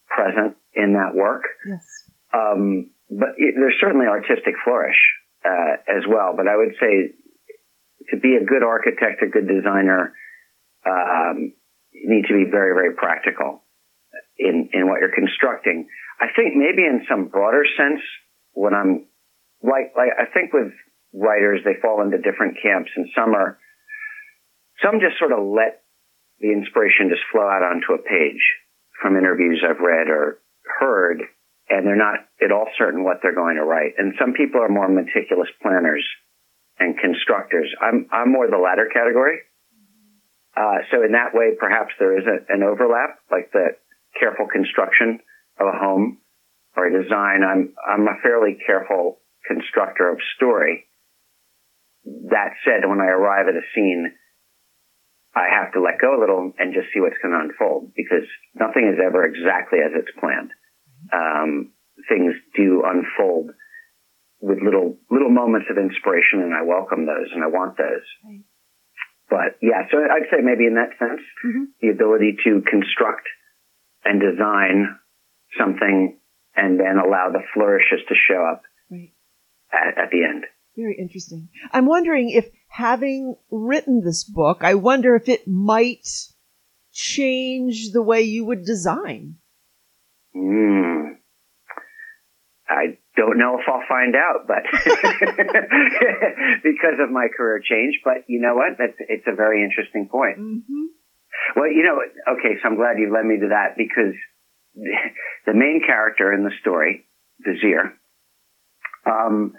present 0.08 0.56
in 0.74 0.94
that 0.94 1.16
work. 1.16 1.44
Yes. 1.68 1.86
Um, 2.34 2.92
but 3.10 3.30
it, 3.38 3.56
there's 3.58 3.76
certainly 3.82 4.08
artistic 4.08 4.54
flourish, 4.64 4.98
uh, 5.46 5.74
as 5.88 6.04
well. 6.08 6.34
But 6.36 6.48
I 6.48 6.56
would 6.58 6.76
say 6.80 7.16
to 8.12 8.18
be 8.18 8.36
a 8.36 8.46
good 8.46 8.64
architect, 8.64 9.22
a 9.24 9.28
good 9.28 9.48
designer, 9.48 10.14
um, 10.86 11.54
you 11.92 12.08
need 12.10 12.26
to 12.28 12.34
be 12.34 12.50
very, 12.50 12.74
very 12.74 12.96
practical 12.96 13.64
in, 14.38 14.70
in 14.74 14.88
what 14.88 15.00
you're 15.00 15.16
constructing. 15.16 15.88
I 16.20 16.28
think 16.36 16.56
maybe 16.56 16.84
in 16.84 17.06
some 17.10 17.28
broader 17.28 17.64
sense, 17.78 18.02
when 18.54 18.74
I'm 18.74 19.06
like, 19.62 19.94
like, 19.96 20.12
I 20.18 20.26
think 20.32 20.54
with 20.54 20.72
writers, 21.14 21.62
they 21.64 21.80
fall 21.82 22.02
into 22.02 22.18
different 22.18 22.58
camps 22.62 22.92
and 22.96 23.08
some 23.16 23.36
are, 23.36 23.58
some 24.84 25.00
just 25.00 25.20
sort 25.20 25.32
of 25.32 25.44
let 25.44 25.84
the 26.40 26.52
inspiration 26.52 27.10
just 27.10 27.24
flow 27.32 27.44
out 27.44 27.64
onto 27.64 27.94
a 27.94 28.00
page 28.00 28.42
from 29.02 29.18
interviews 29.18 29.64
I've 29.64 29.80
read 29.80 30.08
or 30.08 30.40
heard, 30.80 31.22
and 31.70 31.86
they're 31.86 32.00
not 32.00 32.29
certain 32.78 33.04
what 33.04 33.18
they're 33.22 33.36
going 33.36 33.56
to 33.56 33.66
write. 33.66 33.94
And 33.98 34.14
some 34.20 34.34
people 34.34 34.62
are 34.62 34.70
more 34.70 34.90
meticulous 34.90 35.50
planners 35.62 36.06
and 36.80 36.98
constructors. 36.98 37.70
I'm, 37.82 38.08
I'm 38.12 38.32
more 38.32 38.48
the 38.48 38.58
latter 38.58 38.90
category. 38.92 39.40
Uh, 40.56 40.84
so 40.92 41.04
in 41.04 41.14
that 41.14 41.34
way, 41.34 41.56
perhaps 41.60 41.94
there 42.00 42.18
is 42.18 42.26
a, 42.26 42.54
an 42.54 42.64
overlap, 42.64 43.20
like 43.32 43.52
the 43.52 43.78
careful 44.20 44.48
construction 44.52 45.20
of 45.60 45.68
a 45.68 45.78
home 45.78 46.20
or 46.76 46.88
a 46.88 47.04
design. 47.04 47.44
I'm, 47.44 47.74
I'm 47.86 48.08
a 48.08 48.20
fairly 48.22 48.58
careful 48.66 49.20
constructor 49.48 50.12
of 50.12 50.18
story. 50.36 50.86
That 52.06 52.56
said, 52.66 52.88
when 52.88 53.00
I 53.00 53.08
arrive 53.08 53.48
at 53.48 53.56
a 53.56 53.66
scene, 53.76 54.12
I 55.36 55.46
have 55.52 55.74
to 55.74 55.82
let 55.82 56.02
go 56.02 56.18
a 56.18 56.20
little 56.20 56.52
and 56.58 56.74
just 56.74 56.88
see 56.94 57.00
what's 57.00 57.20
going 57.22 57.34
to 57.34 57.46
unfold 57.46 57.94
because 57.96 58.26
nothing 58.56 58.90
is 58.90 59.00
ever 59.00 59.26
exactly 59.26 59.80
as 59.80 59.94
it's 59.94 60.12
planned. 60.20 60.52
Um, 61.14 61.72
things 62.08 62.34
do 62.56 62.84
unfold 62.86 63.52
with 64.42 64.60
little 64.64 64.98
little 65.12 65.30
moments 65.30 65.68
of 65.70 65.78
inspiration, 65.78 66.42
and 66.42 66.54
I 66.54 66.62
welcome 66.64 67.06
those 67.06 67.28
and 67.34 67.44
I 67.44 67.48
want 67.48 67.78
those. 67.78 68.06
Right. 68.26 68.44
but 69.30 69.60
yeah, 69.62 69.84
so 69.92 69.98
I'd 70.00 70.26
say 70.32 70.42
maybe 70.42 70.66
in 70.66 70.76
that 70.76 70.98
sense, 70.98 71.22
Mhm. 71.46 71.66
the 71.82 71.90
ability 71.90 72.38
to 72.46 72.62
construct 72.70 73.28
and 74.06 74.20
design 74.20 74.98
something 75.58 76.18
and 76.56 76.80
then 76.80 76.98
allow 76.98 77.30
the 77.32 77.44
flourishes 77.54 78.00
to 78.08 78.16
show 78.16 78.42
up 78.44 78.64
Right. 78.90 79.12
at, 79.72 79.98
at 79.98 80.10
the 80.12 80.24
end. 80.24 80.46
Very 80.76 80.96
interesting. 80.98 81.50
I'm 81.72 81.86
wondering 81.86 82.30
if 82.32 82.50
having 82.70 83.36
written 83.52 84.02
this 84.04 84.24
book, 84.24 84.64
I 84.64 84.74
wonder 84.76 85.16
if 85.16 85.28
it 85.30 85.48
might 85.48 86.08
change 86.92 87.92
the 87.92 88.02
way 88.02 88.22
you 88.22 88.46
would 88.46 88.64
design. 88.64 89.36
Mm. 90.36 91.19
I 92.70 93.00
don't 93.18 93.40
know 93.40 93.58
if 93.58 93.66
I'll 93.68 93.82
find 93.90 94.16
out, 94.16 94.46
but 94.46 94.62
because 96.64 97.02
of 97.02 97.10
my 97.10 97.28
career 97.36 97.60
change. 97.66 98.00
But 98.06 98.26
you 98.28 98.40
know 98.40 98.54
what? 98.54 98.78
That's 98.78 98.94
it's 99.10 99.26
a 99.26 99.36
very 99.36 99.64
interesting 99.64 100.08
point. 100.08 100.38
Mm-hmm. 100.38 100.86
Well, 101.56 101.72
you 101.72 101.82
know, 101.82 101.98
okay, 102.38 102.62
so 102.62 102.70
I'm 102.70 102.76
glad 102.76 103.00
you 103.00 103.12
led 103.12 103.26
me 103.26 103.40
to 103.42 103.50
that 103.50 103.74
because 103.76 104.14
the 105.46 105.54
main 105.54 105.82
character 105.86 106.32
in 106.32 106.44
the 106.44 106.52
story, 106.62 107.06
Vizier, 107.42 107.98
um, 109.06 109.54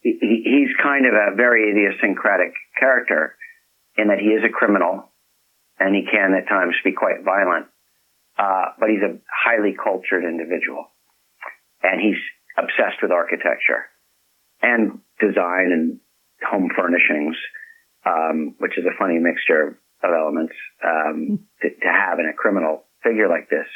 he, 0.00 0.42
he's 0.44 0.74
kind 0.82 1.04
of 1.04 1.12
a 1.12 1.36
very 1.36 1.70
idiosyncratic 1.70 2.54
character 2.80 3.36
in 3.98 4.08
that 4.08 4.18
he 4.18 4.28
is 4.28 4.42
a 4.42 4.52
criminal 4.52 5.12
and 5.78 5.94
he 5.94 6.08
can 6.10 6.32
at 6.32 6.48
times 6.48 6.74
be 6.82 6.92
quite 6.92 7.24
violent. 7.24 7.66
Uh, 8.38 8.72
but 8.80 8.88
he's 8.88 9.02
a 9.02 9.18
highly 9.28 9.76
cultured 9.76 10.24
individual 10.24 10.86
and 11.86 12.00
he's 12.00 12.20
obsessed 12.58 13.00
with 13.02 13.10
architecture 13.10 13.86
and 14.62 14.98
design 15.20 15.70
and 15.72 16.00
home 16.42 16.68
furnishings, 16.74 17.36
um, 18.04 18.54
which 18.58 18.76
is 18.78 18.84
a 18.84 18.96
funny 18.98 19.18
mixture 19.18 19.78
of 20.02 20.10
elements 20.10 20.54
um, 20.84 21.40
to, 21.62 21.68
to 21.70 21.88
have 21.88 22.18
in 22.18 22.26
a 22.26 22.34
criminal 22.34 22.84
figure 23.02 23.28
like 23.28 23.48
this. 23.48 23.66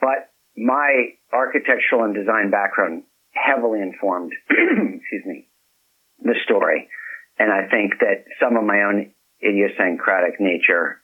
But 0.00 0.30
my 0.56 1.14
architectural 1.32 2.04
and 2.04 2.14
design 2.14 2.50
background 2.50 3.04
heavily 3.32 3.80
informed, 3.80 4.32
excuse 4.50 5.24
me, 5.26 5.48
the 6.22 6.34
story. 6.44 6.88
And 7.38 7.52
I 7.52 7.68
think 7.70 8.00
that 8.00 8.24
some 8.42 8.56
of 8.56 8.64
my 8.64 8.82
own 8.82 9.12
idiosyncratic 9.42 10.40
nature 10.40 11.00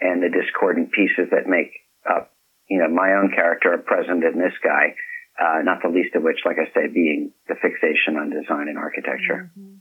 and 0.00 0.22
the 0.22 0.28
discordant 0.28 0.92
pieces 0.92 1.30
that 1.30 1.48
make 1.48 1.72
up, 2.08 2.33
you 2.68 2.78
know, 2.78 2.88
my 2.88 3.12
own 3.14 3.30
character 3.34 3.72
are 3.74 3.78
present 3.78 4.24
in 4.24 4.38
this 4.38 4.54
guy, 4.62 4.94
uh, 5.40 5.62
not 5.62 5.78
the 5.82 5.88
least 5.88 6.14
of 6.14 6.22
which, 6.22 6.38
like 6.44 6.56
I 6.58 6.66
say, 6.72 6.86
being 6.92 7.32
the 7.48 7.54
fixation 7.60 8.16
on 8.16 8.30
design 8.30 8.68
and 8.68 8.78
architecture. 8.78 9.50
Mhm. 9.58 9.78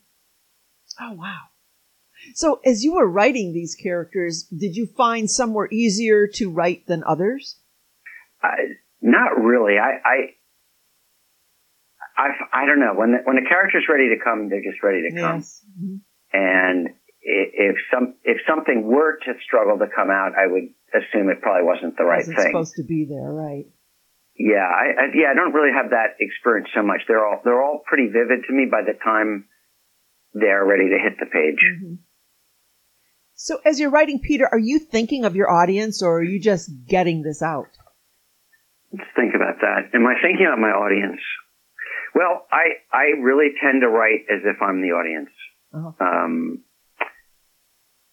Oh, 1.02 1.14
wow. 1.14 1.40
So, 2.36 2.62
as 2.66 2.84
you 2.84 2.94
were 2.96 3.08
writing 3.10 3.54
these 3.54 3.76
characters, 3.76 4.44
did 4.44 4.76
you 4.76 4.86
find 4.88 5.30
some 5.30 5.54
were 5.54 5.70
easier 5.72 6.28
to 6.36 6.50
write 6.52 6.86
than 6.88 7.04
others? 7.06 7.60
I, 8.42 8.56
not 9.02 9.38
really. 9.42 9.78
I, 9.78 9.92
I, 10.06 10.18
I, 12.18 12.28
I 12.64 12.66
don't 12.66 12.80
know. 12.80 12.94
When 12.96 13.12
the, 13.12 13.18
when 13.24 13.36
the 13.36 13.48
character's 13.48 13.86
ready 13.90 14.10
to 14.16 14.24
come, 14.24 14.50
they're 14.50 14.62
just 14.64 14.84
ready 14.84 15.10
to 15.10 15.20
come. 15.20 15.38
Yes. 15.40 15.66
Mhm. 15.82 16.00
And 16.32 16.88
i- 16.90 17.03
if 17.24 17.76
some 17.92 18.16
if 18.24 18.38
something 18.48 18.84
were 18.86 19.18
to 19.26 19.34
struggle 19.46 19.78
to 19.80 19.88
come 19.94 20.10
out, 20.12 20.34
I 20.38 20.48
would 20.48 20.70
assume 20.94 21.30
it 21.30 21.42
probably 21.42 21.64
wasn't 21.66 21.98
the 21.98 22.04
right 22.04 22.20
Wasn't 22.20 22.38
thing. 22.38 22.48
supposed 22.52 22.76
to 22.76 22.84
be 22.84 23.06
there, 23.10 23.32
right? 23.32 23.66
Yeah, 24.38 24.66
I, 24.68 24.86
I 25.00 25.06
yeah, 25.16 25.32
I 25.32 25.36
don't 25.36 25.54
really 25.54 25.72
have 25.74 25.92
that 25.92 26.18
experience 26.20 26.70
so 26.76 26.84
much. 26.84 27.02
They're 27.08 27.26
all 27.26 27.42
they're 27.46 27.62
all 27.64 27.82
pretty 27.86 28.08
vivid 28.08 28.46
to 28.48 28.54
me 28.54 28.68
by 28.70 28.82
the 28.82 28.98
time 29.04 29.46
they're 30.34 30.66
ready 30.66 30.90
to 30.90 30.98
hit 31.00 31.18
the 31.20 31.28
page. 31.28 31.62
Mhm. 31.82 31.98
So, 33.36 33.60
as 33.66 33.80
you're 33.80 33.90
writing, 33.90 34.20
Peter, 34.20 34.48
are 34.52 34.60
you 34.60 34.80
thinking 34.80 35.26
of 35.26 35.36
your 35.36 35.50
audience 35.50 36.02
or 36.04 36.20
are 36.20 36.24
you 36.24 36.40
just 36.40 36.70
getting 36.88 37.24
this 37.24 37.42
out? 37.42 37.68
Let's 38.92 39.10
think 39.16 39.34
about 39.36 39.60
that. 39.62 39.96
Am 39.96 40.06
I 40.06 40.14
thinking 40.22 40.48
of 40.52 40.60
my 40.60 40.70
audience? 40.70 41.20
Well, 42.16 42.46
I 42.52 42.84
I 42.92 43.20
really 43.22 43.50
tend 43.62 43.82
to 43.82 43.88
write 43.90 44.26
as 44.30 44.42
if 44.46 44.62
I'm 44.62 44.82
the 44.82 44.90
audience. 44.94 45.30
Uh-huh. 45.74 45.92
Um, 46.00 46.64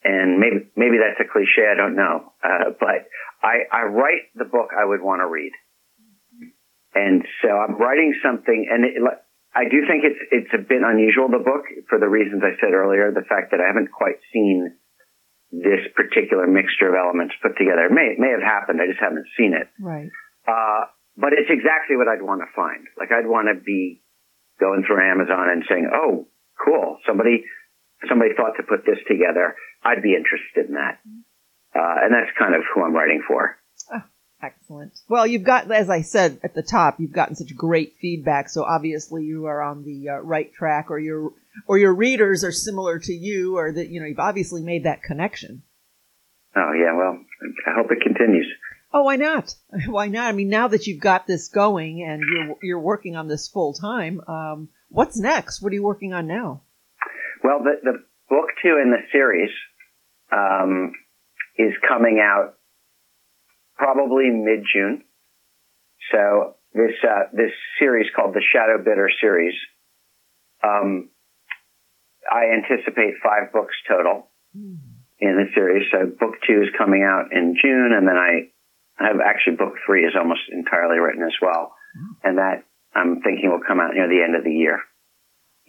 and 0.04 0.40
maybe 0.40 0.68
maybe 0.76 0.96
that's 0.96 1.20
a 1.20 1.28
cliche. 1.30 1.68
I 1.68 1.76
don't 1.76 1.96
know. 1.96 2.32
Uh, 2.42 2.72
but 2.78 3.08
I 3.42 3.68
I 3.70 3.82
write 3.88 4.32
the 4.34 4.44
book 4.48 4.70
I 4.72 4.84
would 4.84 5.02
want 5.02 5.20
to 5.20 5.28
read, 5.28 5.52
and 6.94 7.24
so 7.42 7.48
I'm 7.48 7.76
writing 7.76 8.14
something, 8.22 8.66
and 8.70 8.84
it, 8.84 8.96
I 9.54 9.64
do 9.68 9.84
think 9.84 10.04
it's 10.04 10.20
it's 10.30 10.52
a 10.54 10.62
bit 10.62 10.80
unusual 10.80 11.28
the 11.28 11.44
book 11.44 11.66
for 11.88 11.98
the 11.98 12.08
reasons 12.08 12.42
I 12.44 12.56
said 12.60 12.72
earlier. 12.72 13.12
The 13.12 13.26
fact 13.28 13.50
that 13.52 13.60
I 13.60 13.66
haven't 13.66 13.92
quite 13.92 14.22
seen 14.32 14.76
this 15.50 15.82
particular 15.98 16.46
mixture 16.46 16.88
of 16.88 16.94
elements 16.94 17.34
put 17.42 17.58
together. 17.58 17.90
It 17.90 17.92
may 17.92 18.14
it 18.14 18.20
may 18.22 18.30
have 18.30 18.44
happened. 18.44 18.78
I 18.80 18.86
just 18.86 19.02
haven't 19.02 19.26
seen 19.36 19.52
it. 19.52 19.66
Right. 19.82 20.08
Uh, 20.46 20.88
but 21.18 21.34
it's 21.34 21.50
exactly 21.50 21.98
what 21.98 22.08
I'd 22.08 22.22
want 22.22 22.40
to 22.40 22.50
find. 22.54 22.86
Like 22.96 23.10
I'd 23.12 23.26
want 23.26 23.50
to 23.50 23.58
be 23.58 24.00
going 24.62 24.86
through 24.86 25.02
Amazon 25.02 25.50
and 25.50 25.66
saying, 25.68 25.90
"Oh, 25.92 26.30
cool! 26.56 26.98
Somebody, 27.06 27.42
somebody 28.08 28.32
thought 28.38 28.54
to 28.56 28.64
put 28.64 28.86
this 28.86 29.02
together. 29.10 29.58
I'd 29.82 30.02
be 30.02 30.14
interested 30.14 30.68
in 30.68 30.74
that." 30.74 30.98
Uh, 31.74 32.02
and 32.02 32.12
that's 32.12 32.36
kind 32.38 32.54
of 32.54 32.62
who 32.74 32.82
I'm 32.82 32.94
writing 32.94 33.22
for. 33.26 33.56
Excellent. 34.42 34.98
Well, 35.08 35.26
you've 35.26 35.42
got, 35.42 35.70
as 35.70 35.90
I 35.90 36.00
said 36.00 36.40
at 36.42 36.54
the 36.54 36.62
top, 36.62 36.98
you've 36.98 37.12
gotten 37.12 37.34
such 37.34 37.54
great 37.54 37.96
feedback. 38.00 38.48
So 38.48 38.64
obviously 38.64 39.24
you 39.24 39.46
are 39.46 39.60
on 39.60 39.84
the 39.84 40.08
uh, 40.08 40.18
right 40.20 40.52
track, 40.52 40.90
or 40.90 40.98
your 40.98 41.32
or 41.66 41.76
your 41.76 41.94
readers 41.94 42.42
are 42.42 42.52
similar 42.52 42.98
to 43.00 43.12
you, 43.12 43.58
or 43.58 43.70
that 43.72 43.90
you 43.90 44.00
know 44.00 44.06
you've 44.06 44.18
obviously 44.18 44.62
made 44.62 44.84
that 44.84 45.02
connection. 45.02 45.62
Oh 46.56 46.72
yeah, 46.72 46.96
well, 46.96 47.18
I 47.66 47.72
hope 47.76 47.90
it 47.90 48.02
continues. 48.02 48.46
Oh, 48.92 49.02
why 49.02 49.16
not? 49.16 49.54
Why 49.86 50.08
not? 50.08 50.26
I 50.26 50.32
mean, 50.32 50.48
now 50.48 50.66
that 50.66 50.88
you've 50.88 51.00
got 51.00 51.26
this 51.26 51.46
going 51.48 52.02
and 52.02 52.22
you're 52.22 52.56
you're 52.62 52.80
working 52.80 53.16
on 53.16 53.28
this 53.28 53.46
full 53.46 53.74
time, 53.74 54.20
um, 54.26 54.68
what's 54.88 55.18
next? 55.18 55.60
What 55.60 55.70
are 55.70 55.76
you 55.76 55.82
working 55.82 56.12
on 56.14 56.26
now? 56.26 56.62
Well, 57.44 57.60
the 57.62 57.74
the 57.82 58.02
book 58.28 58.46
two 58.62 58.80
in 58.82 58.90
the 58.90 59.02
series 59.12 59.50
um, 60.32 60.92
is 61.58 61.72
coming 61.86 62.20
out 62.22 62.54
probably 63.76 64.30
mid 64.30 64.64
June. 64.72 65.04
So 66.12 66.54
this 66.72 66.92
uh, 67.02 67.30
this 67.32 67.52
series 67.78 68.06
called 68.14 68.34
the 68.34 68.42
Shadow 68.52 68.78
Bidder 68.78 69.10
series. 69.20 69.54
Um, 70.62 71.10
I 72.30 72.52
anticipate 72.52 73.14
five 73.22 73.52
books 73.52 73.74
total 73.88 74.28
in 75.18 75.36
the 75.36 75.48
series. 75.54 75.88
So 75.90 76.06
book 76.06 76.34
two 76.46 76.62
is 76.62 76.68
coming 76.76 77.02
out 77.02 77.32
in 77.32 77.56
June, 77.60 77.92
and 77.96 78.06
then 78.06 78.16
I 78.16 78.52
have 79.04 79.16
actually 79.24 79.56
book 79.56 79.74
three 79.86 80.04
is 80.04 80.14
almost 80.16 80.42
entirely 80.52 80.98
written 80.98 81.22
as 81.22 81.34
well, 81.40 81.74
and 82.22 82.38
that 82.38 82.64
I'm 82.94 83.20
thinking 83.22 83.50
will 83.50 83.64
come 83.66 83.80
out 83.80 83.94
near 83.94 84.08
the 84.08 84.22
end 84.22 84.36
of 84.36 84.44
the 84.44 84.52
year. 84.52 84.80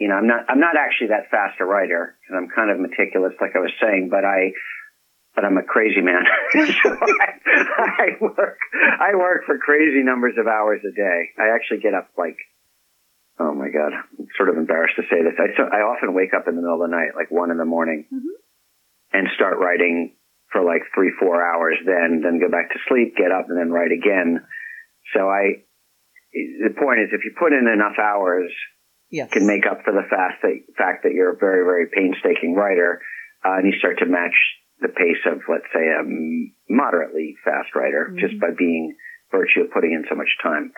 You 0.01 0.09
know, 0.09 0.15
I'm 0.17 0.25
not 0.25 0.49
I'm 0.49 0.59
not 0.59 0.73
actually 0.75 1.13
that 1.13 1.29
fast 1.29 1.61
a 1.61 1.65
writer, 1.65 2.17
and 2.27 2.33
I'm 2.33 2.49
kind 2.49 2.71
of 2.73 2.79
meticulous, 2.81 3.37
like 3.37 3.53
I 3.53 3.61
was 3.61 3.69
saying, 3.77 4.09
but 4.09 4.25
I 4.25 4.49
but 5.37 5.45
I'm 5.45 5.57
a 5.61 5.63
crazy 5.63 6.01
man. 6.01 6.25
so 6.81 6.89
I, 6.89 7.29
I 7.77 8.07
work 8.19 8.57
I 8.99 9.13
work 9.13 9.45
for 9.45 9.59
crazy 9.61 10.01
numbers 10.01 10.33
of 10.41 10.47
hours 10.47 10.81
a 10.81 10.89
day. 10.97 11.29
I 11.37 11.53
actually 11.53 11.85
get 11.85 11.93
up 11.93 12.09
like 12.17 12.37
oh 13.39 13.53
my 13.53 13.69
god, 13.69 13.93
I'm 13.93 14.25
sort 14.37 14.49
of 14.49 14.57
embarrassed 14.57 14.95
to 14.97 15.03
say 15.05 15.21
this. 15.21 15.37
I 15.37 15.53
so 15.55 15.69
I 15.69 15.85
often 15.85 16.15
wake 16.17 16.33
up 16.33 16.47
in 16.49 16.55
the 16.55 16.61
middle 16.65 16.81
of 16.81 16.89
the 16.89 16.95
night, 16.97 17.13
like 17.15 17.29
one 17.29 17.51
in 17.51 17.57
the 17.61 17.69
morning, 17.69 18.05
Mhm. 18.11 18.33
and 19.13 19.27
start 19.37 19.59
writing 19.61 20.17
for 20.51 20.65
like 20.65 20.81
three 20.97 21.13
four 21.21 21.45
hours. 21.45 21.77
Then 21.85 22.21
then 22.25 22.41
go 22.41 22.49
back 22.49 22.73
to 22.73 22.79
sleep, 22.89 23.15
get 23.15 23.29
up, 23.31 23.45
and 23.53 23.57
then 23.57 23.69
write 23.69 23.91
again. 23.93 24.41
So 25.13 25.29
I 25.29 25.61
the 26.33 26.73
point 26.73 27.05
is, 27.05 27.09
if 27.13 27.21
you 27.23 27.37
put 27.37 27.53
in 27.53 27.67
enough 27.69 27.99
hours, 28.01 28.49
Yes. 29.11 29.29
can 29.31 29.45
make 29.45 29.65
up 29.69 29.83
for 29.83 29.91
the 29.93 30.07
fact 30.09 30.41
that 30.41 30.55
fact 30.77 31.03
that 31.03 31.11
you're 31.13 31.33
a 31.33 31.37
very 31.37 31.63
very 31.65 31.87
painstaking 31.93 32.55
writer, 32.55 33.01
uh, 33.45 33.57
and 33.57 33.71
you 33.71 33.77
start 33.77 33.99
to 33.99 34.05
match 34.05 34.33
the 34.79 34.87
pace 34.89 35.21
of 35.27 35.41
let's 35.47 35.67
say 35.73 35.85
a 35.87 36.01
moderately 36.69 37.35
fast 37.43 37.75
writer 37.75 38.15
just 38.19 38.35
Mhm. 38.35 38.39
by 38.39 38.51
being 38.57 38.95
virtue 39.31 39.61
of 39.61 39.71
putting 39.71 39.91
in 39.93 40.05
so 40.09 40.15
much 40.15 40.29
time. 40.41 40.71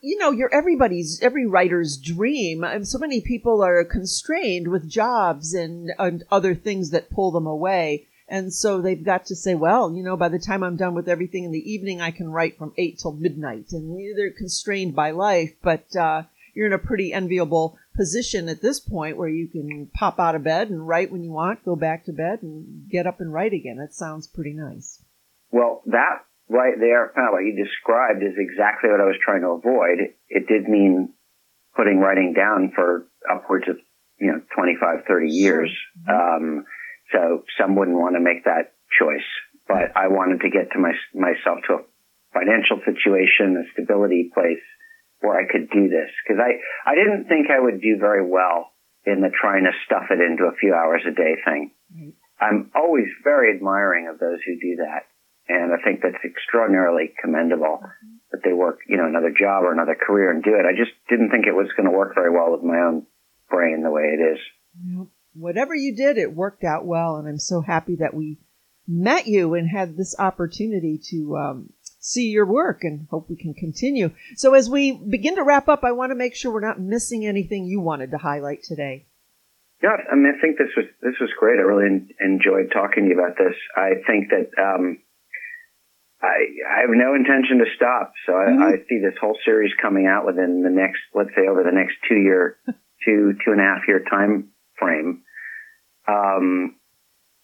you 0.00 0.18
know, 0.18 0.32
you're 0.32 0.52
everybody's, 0.52 1.20
every 1.22 1.46
writer's 1.46 1.96
dream. 1.98 2.64
And 2.64 2.86
so 2.88 2.98
many 2.98 3.20
people 3.20 3.62
are 3.62 3.84
constrained 3.84 4.66
with 4.68 4.88
jobs 4.90 5.54
and, 5.54 5.92
and 6.00 6.24
other 6.32 6.54
things 6.56 6.90
that 6.90 7.10
pull 7.10 7.30
them 7.30 7.46
away. 7.46 8.06
And 8.28 8.52
so 8.52 8.80
they've 8.82 9.04
got 9.04 9.26
to 9.26 9.36
say, 9.36 9.54
well, 9.54 9.94
you 9.94 10.02
know, 10.02 10.16
by 10.16 10.30
the 10.30 10.38
time 10.40 10.64
I'm 10.64 10.76
done 10.76 10.94
with 10.94 11.08
everything 11.08 11.44
in 11.44 11.52
the 11.52 11.70
evening, 11.70 12.00
I 12.00 12.10
can 12.10 12.28
write 12.30 12.58
from 12.58 12.72
eight 12.76 12.98
till 12.98 13.12
midnight. 13.12 13.66
And 13.70 13.96
they're 14.18 14.32
constrained 14.32 14.96
by 14.96 15.12
life, 15.12 15.52
but, 15.62 15.94
uh, 15.94 16.24
you're 16.58 16.66
in 16.66 16.72
a 16.72 16.78
pretty 16.78 17.12
enviable 17.12 17.78
position 17.94 18.48
at 18.48 18.60
this 18.60 18.80
point 18.80 19.16
where 19.16 19.28
you 19.28 19.46
can 19.46 19.88
pop 19.94 20.18
out 20.18 20.34
of 20.34 20.42
bed 20.42 20.70
and 20.70 20.88
write 20.88 21.12
when 21.12 21.22
you 21.22 21.30
want, 21.30 21.64
go 21.64 21.76
back 21.76 22.04
to 22.04 22.12
bed 22.12 22.40
and 22.42 22.90
get 22.90 23.06
up 23.06 23.20
and 23.20 23.32
write 23.32 23.52
again. 23.52 23.76
That 23.78 23.94
sounds 23.94 24.26
pretty 24.26 24.54
nice. 24.54 25.00
Well, 25.52 25.82
that 25.86 26.26
right 26.48 26.74
there, 26.80 27.12
kind 27.14 27.28
of 27.28 27.32
what 27.32 27.46
you 27.46 27.54
described, 27.54 28.24
is 28.24 28.34
exactly 28.36 28.90
what 28.90 29.00
I 29.00 29.04
was 29.04 29.14
trying 29.24 29.42
to 29.42 29.54
avoid. 29.54 30.00
It, 30.00 30.18
it 30.28 30.48
did 30.48 30.68
mean 30.68 31.14
putting 31.76 32.00
writing 32.00 32.34
down 32.34 32.72
for 32.74 33.06
upwards 33.32 33.68
of 33.68 33.76
you 34.18 34.32
know, 34.32 34.42
25, 34.56 35.04
30 35.06 35.28
years. 35.30 35.70
Sure. 36.08 36.12
Um, 36.12 36.64
so 37.12 37.44
some 37.56 37.76
wouldn't 37.76 37.96
want 37.96 38.16
to 38.16 38.20
make 38.20 38.46
that 38.46 38.74
choice, 38.98 39.30
but 39.68 39.94
I 39.94 40.08
wanted 40.08 40.40
to 40.40 40.50
get 40.50 40.72
to 40.72 40.78
my, 40.80 40.90
myself 41.14 41.62
to 41.68 41.74
a 41.74 41.82
financial 42.34 42.82
situation, 42.84 43.62
a 43.62 43.70
stability 43.74 44.32
place 44.34 44.58
I 45.38 45.46
could 45.46 45.70
do 45.70 45.88
this. 45.88 46.10
Cause 46.26 46.42
I, 46.42 46.58
I 46.90 46.94
didn't 46.98 47.30
think 47.30 47.46
I 47.50 47.62
would 47.62 47.80
do 47.80 47.96
very 47.98 48.26
well 48.26 48.74
in 49.06 49.22
the 49.22 49.30
trying 49.30 49.64
to 49.64 49.72
stuff 49.86 50.10
it 50.10 50.18
into 50.18 50.50
a 50.50 50.58
few 50.58 50.74
hours 50.74 51.02
a 51.06 51.14
day 51.14 51.38
thing. 51.44 51.70
Right. 51.94 52.14
I'm 52.40 52.70
always 52.74 53.06
very 53.24 53.54
admiring 53.54 54.08
of 54.08 54.18
those 54.18 54.38
who 54.44 54.58
do 54.60 54.82
that. 54.82 55.06
And 55.48 55.72
I 55.72 55.82
think 55.82 56.02
that's 56.02 56.22
extraordinarily 56.24 57.14
commendable 57.20 57.80
that 58.30 58.42
they 58.44 58.52
work, 58.52 58.80
you 58.86 58.96
know, 58.98 59.06
another 59.06 59.32
job 59.32 59.64
or 59.64 59.72
another 59.72 59.96
career 59.96 60.30
and 60.30 60.44
do 60.44 60.50
it. 60.50 60.66
I 60.68 60.76
just 60.76 60.92
didn't 61.08 61.30
think 61.30 61.46
it 61.46 61.56
was 61.56 61.72
going 61.76 61.88
to 61.88 61.96
work 61.96 62.14
very 62.14 62.30
well 62.30 62.52
with 62.52 62.62
my 62.62 62.76
own 62.76 63.06
brain 63.48 63.82
the 63.82 63.90
way 63.90 64.12
it 64.12 64.20
is. 64.20 64.38
Well, 64.84 65.10
whatever 65.34 65.74
you 65.74 65.96
did, 65.96 66.18
it 66.18 66.34
worked 66.34 66.64
out 66.64 66.84
well, 66.84 67.16
and 67.16 67.26
I'm 67.26 67.38
so 67.38 67.62
happy 67.62 67.96
that 67.96 68.12
we 68.12 68.38
met 68.86 69.26
you 69.26 69.54
and 69.54 69.68
had 69.68 69.96
this 69.96 70.14
opportunity 70.18 71.00
to 71.10 71.36
um, 71.36 71.72
see 71.98 72.28
your 72.28 72.46
work 72.46 72.80
and 72.82 73.06
hope 73.10 73.28
we 73.28 73.36
can 73.36 73.54
continue. 73.54 74.10
So, 74.36 74.54
as 74.54 74.68
we 74.70 74.92
begin 74.92 75.36
to 75.36 75.42
wrap 75.44 75.68
up, 75.68 75.84
I 75.84 75.92
want 75.92 76.10
to 76.10 76.16
make 76.16 76.34
sure 76.34 76.52
we're 76.52 76.60
not 76.66 76.80
missing 76.80 77.26
anything 77.26 77.64
you 77.66 77.80
wanted 77.80 78.10
to 78.12 78.18
highlight 78.18 78.62
today. 78.62 79.06
Yeah, 79.82 79.96
I 80.10 80.14
mean, 80.16 80.32
I 80.36 80.40
think 80.40 80.58
this 80.58 80.74
was 80.76 80.86
this 81.02 81.14
was 81.20 81.30
great. 81.38 81.58
I 81.58 81.62
really 81.62 81.86
en- 81.86 82.08
enjoyed 82.20 82.70
talking 82.72 83.04
to 83.04 83.10
you 83.10 83.18
about 83.18 83.36
this. 83.38 83.54
I 83.76 84.02
think 84.06 84.30
that 84.30 84.50
um, 84.60 84.98
I 86.20 86.34
I 86.66 86.80
have 86.82 86.90
no 86.90 87.14
intention 87.14 87.58
to 87.58 87.66
stop. 87.76 88.12
So 88.26 88.32
I, 88.34 88.46
Mhm. 88.50 88.62
I 88.62 88.72
see 88.88 88.98
this 88.98 89.14
whole 89.20 89.38
series 89.44 89.72
coming 89.80 90.06
out 90.06 90.26
within 90.26 90.62
the 90.62 90.70
next, 90.70 90.98
let's 91.14 91.30
say, 91.36 91.46
over 91.46 91.62
the 91.62 91.70
next 91.70 91.94
two 92.08 92.16
year, 92.16 92.58
two 93.04 93.34
two 93.44 93.52
and 93.52 93.60
a 93.60 93.64
half 93.64 93.86
year 93.86 94.02
time 94.10 94.50
frame. 94.78 95.22
Um, 96.08 96.74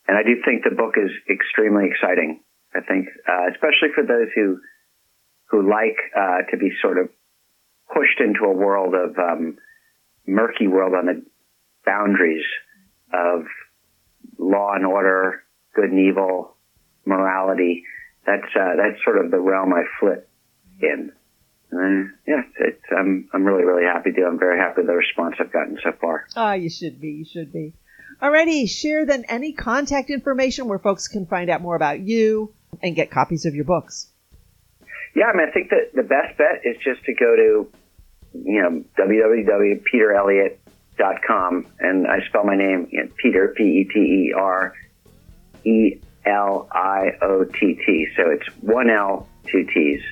and 0.09 0.17
I 0.19 0.23
do 0.23 0.43
think 0.45 0.65
the 0.65 0.75
book 0.75 0.95
is 0.97 1.11
extremely 1.31 1.87
exciting. 1.89 2.41
I 2.75 2.81
think, 2.81 3.09
uh, 3.29 3.51
especially 3.53 3.95
for 3.95 4.05
those 4.05 4.29
who 4.35 4.59
who 5.51 5.69
like 5.69 5.97
uh, 6.17 6.51
to 6.51 6.57
be 6.57 6.71
sort 6.83 6.99
of 6.99 7.09
pushed 7.93 8.21
into 8.21 8.45
a 8.45 8.53
world 8.53 8.95
of 8.95 9.17
um, 9.19 9.57
murky 10.27 10.67
world 10.67 10.95
on 10.95 11.07
the 11.07 11.23
boundaries 11.85 12.45
of 13.13 13.45
law 14.39 14.73
and 14.75 14.87
order, 14.87 15.43
good 15.75 15.91
and 15.91 16.01
evil, 16.01 16.57
morality. 17.05 17.85
That's 18.27 18.51
uh, 18.59 18.77
that's 18.77 19.03
sort 19.05 19.25
of 19.25 19.31
the 19.31 19.39
realm 19.39 19.73
I 19.73 19.83
flip 20.01 20.29
in. 20.81 21.13
And, 21.71 22.11
yeah, 22.27 22.43
it's, 22.61 22.83
I'm 22.97 23.29
I'm 23.33 23.45
really 23.45 23.65
really 23.65 23.85
happy 23.85 24.13
to. 24.13 24.25
I'm 24.25 24.39
very 24.39 24.59
happy 24.59 24.79
with 24.79 24.87
the 24.87 24.95
response 24.95 25.37
I've 25.39 25.53
gotten 25.53 25.79
so 25.83 25.93
far. 26.01 26.27
Ah, 26.37 26.55
you 26.55 26.71
should 26.71 27.01
be. 27.01 27.09
You 27.09 27.25
should 27.25 27.53
be. 27.53 27.75
Alrighty, 28.23 28.69
share 28.69 29.05
then 29.05 29.25
any 29.29 29.53
contact 29.53 30.09
information 30.09 30.69
where 30.69 30.79
folks 30.79 31.09
can 31.09 31.27
find 31.27 31.51
out 31.51 31.61
more 31.61 31.75
about 31.75 32.01
you 32.01 32.55
and 32.83 32.95
get 32.95 33.11
copies 33.11 33.47
of 33.47 33.55
your 33.55 33.65
books. 33.65 34.09
Yeah, 35.15 35.27
I 35.27 35.37
mean, 35.37 35.49
I 35.49 35.53
think 35.53 35.71
that 35.71 35.93
the 35.95 36.03
best 36.03 36.37
bet 36.37 36.63
is 36.65 36.77
just 36.83 37.05
to 37.05 37.15
go 37.15 37.37
to, 37.37 37.71
you 38.33 38.63
know, 38.63 38.83
www.petereliott.com, 38.99 41.67
and 41.79 42.07
I 42.07 42.21
spell 42.29 42.45
my 42.45 42.57
name 42.57 42.89
you 42.91 43.05
know, 43.05 43.11
Peter 43.17 43.55
P 43.57 43.63
E 43.63 43.89
T 43.93 44.01
E 44.01 44.35
R 44.37 44.75
E 45.65 46.01
L 46.27 46.69
I 46.73 47.13
O 47.23 47.45
T 47.45 47.79
T. 47.87 48.09
So 48.17 48.31
it's 48.31 48.47
one 48.61 48.91
L, 48.91 49.29
two 49.47 49.65
T's. 49.73 50.03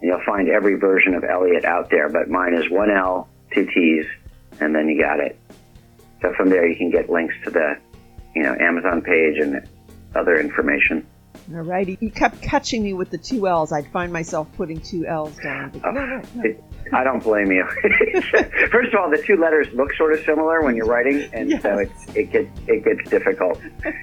And 0.00 0.10
you'll 0.10 0.20
find 0.26 0.50
every 0.50 0.74
version 0.74 1.14
of 1.14 1.24
Elliott 1.24 1.64
out 1.64 1.88
there, 1.90 2.10
but 2.10 2.28
mine 2.28 2.52
is 2.54 2.68
one 2.70 2.90
L, 2.90 3.30
two 3.54 3.64
T's, 3.66 4.04
and 4.60 4.74
then 4.74 4.88
you 4.88 5.00
got 5.00 5.20
it. 5.20 5.38
So 6.20 6.34
from 6.34 6.50
there, 6.50 6.68
you 6.68 6.76
can 6.76 6.90
get 6.90 7.08
links 7.08 7.34
to 7.44 7.50
the, 7.50 7.78
you 8.34 8.42
know, 8.42 8.54
Amazon 8.60 9.00
page 9.00 9.38
and 9.38 9.66
other 10.14 10.38
information. 10.38 11.06
Alrighty, 11.50 11.96
you 12.00 12.10
kept 12.10 12.42
catching 12.42 12.82
me 12.82 12.92
with 12.92 13.10
the 13.10 13.18
two 13.18 13.46
L's. 13.46 13.72
I'd 13.72 13.86
find 13.92 14.12
myself 14.12 14.48
putting 14.56 14.80
two 14.80 15.06
L's 15.06 15.36
down. 15.36 15.70
But 15.70 15.92
no, 15.92 16.04
no, 16.04 16.22
no. 16.34 16.42
It, 16.42 16.64
I 16.92 17.04
don't 17.04 17.22
blame 17.22 17.52
you. 17.52 17.64
First 18.70 18.92
of 18.92 19.00
all, 19.00 19.10
the 19.10 19.22
two 19.24 19.36
letters 19.36 19.68
look 19.72 19.92
sort 19.94 20.12
of 20.12 20.24
similar 20.24 20.62
when 20.62 20.74
you're 20.74 20.86
writing, 20.86 21.28
and 21.32 21.60
so 21.62 21.78
it's 21.78 22.16
it 22.16 22.32
gets 22.32 22.50
it 22.66 22.84
gets 22.84 23.08
difficult. 23.10 23.60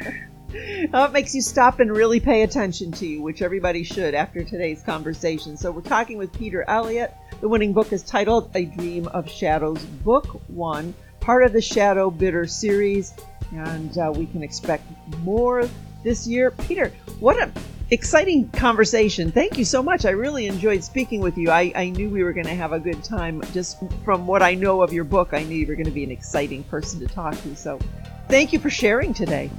Oh, 0.94 1.06
it 1.06 1.14
makes 1.14 1.34
you 1.34 1.42
stop 1.42 1.80
and 1.80 1.92
really 1.92 2.20
pay 2.20 2.44
attention 2.44 2.92
to 2.92 3.08
you, 3.08 3.24
which 3.24 3.42
everybody 3.42 3.84
should 3.84 4.14
after 4.14 4.44
today's 4.44 4.84
conversation. 4.84 5.58
So 5.58 5.72
we're 5.72 5.82
talking 5.82 6.20
with 6.20 6.32
Peter 6.32 6.64
Eliott. 6.68 7.12
The 7.42 7.50
winning 7.50 7.74
book 7.74 7.92
is 7.92 8.04
titled 8.04 8.52
A 8.56 8.66
Dream 8.66 9.08
of 9.08 9.28
Shadows, 9.28 9.84
Book 9.84 10.42
One, 10.48 10.94
part 11.22 11.44
of 11.44 11.54
the 11.54 11.62
Shadow 11.62 12.12
Bidder 12.12 12.46
series, 12.46 13.14
and 13.52 13.98
uh, 13.98 14.14
we 14.16 14.28
can 14.28 14.44
expect 14.44 14.86
more 15.24 15.68
this 16.04 16.28
year. 16.28 16.52
Peter, 16.52 16.92
what 17.20 17.42
a 17.42 17.52
exciting 17.92 18.50
conversation. 18.50 19.32
Thank 19.32 19.58
you 19.58 19.66
so 19.66 19.84
much. 19.84 20.06
I 20.06 20.12
really 20.12 20.48
enjoyed 20.48 20.84
speaking 20.84 21.22
with 21.22 21.38
you. 21.38 21.52
I, 21.52 21.72
I 21.76 21.90
knew 21.90 22.10
we 22.10 22.24
were 22.24 22.34
going 22.34 22.48
to 22.48 22.56
have 22.56 22.74
a 22.74 22.80
good 22.80 23.04
time. 23.04 23.42
Just 23.54 23.78
from 24.04 24.26
what 24.26 24.42
I 24.42 24.56
know 24.56 24.82
of 24.82 24.92
your 24.92 25.04
book, 25.04 25.30
I 25.34 25.44
knew 25.44 25.56
you 25.56 25.68
were 25.68 25.76
going 25.76 25.86
to 25.86 25.92
be 25.92 26.04
an 26.04 26.12
exciting 26.12 26.64
person 26.64 27.00
to 27.02 27.08
talk 27.08 27.40
to. 27.44 27.56
So 27.56 27.80
thank 28.28 28.52
you 28.52 28.60
for 28.60 28.70
sharing 28.70 29.14
today. 29.14 29.50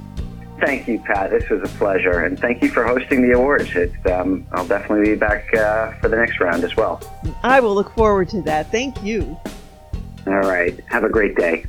Thank 0.59 0.87
you, 0.87 0.99
Pat. 0.99 1.31
This 1.31 1.49
was 1.49 1.61
a 1.63 1.73
pleasure, 1.77 2.23
and 2.23 2.39
thank 2.39 2.63
you 2.63 2.69
for 2.69 2.85
hosting 2.85 3.21
the 3.21 3.35
awards. 3.35 3.75
It's 3.75 3.93
um, 4.05 4.47
I'll 4.53 4.65
definitely 4.65 5.11
be 5.11 5.15
back 5.15 5.53
uh, 5.53 5.91
for 5.99 6.07
the 6.07 6.15
next 6.15 6.39
round 6.39 6.63
as 6.63 6.77
well. 6.77 7.01
I 7.43 7.59
will 7.59 7.75
look 7.75 7.93
forward 7.93 8.29
to 8.29 8.41
that. 8.43 8.71
Thank 8.71 9.03
you. 9.03 9.37
All 10.25 10.39
right. 10.39 10.79
Have 10.87 11.03
a 11.03 11.09
great 11.09 11.35
day. 11.35 11.65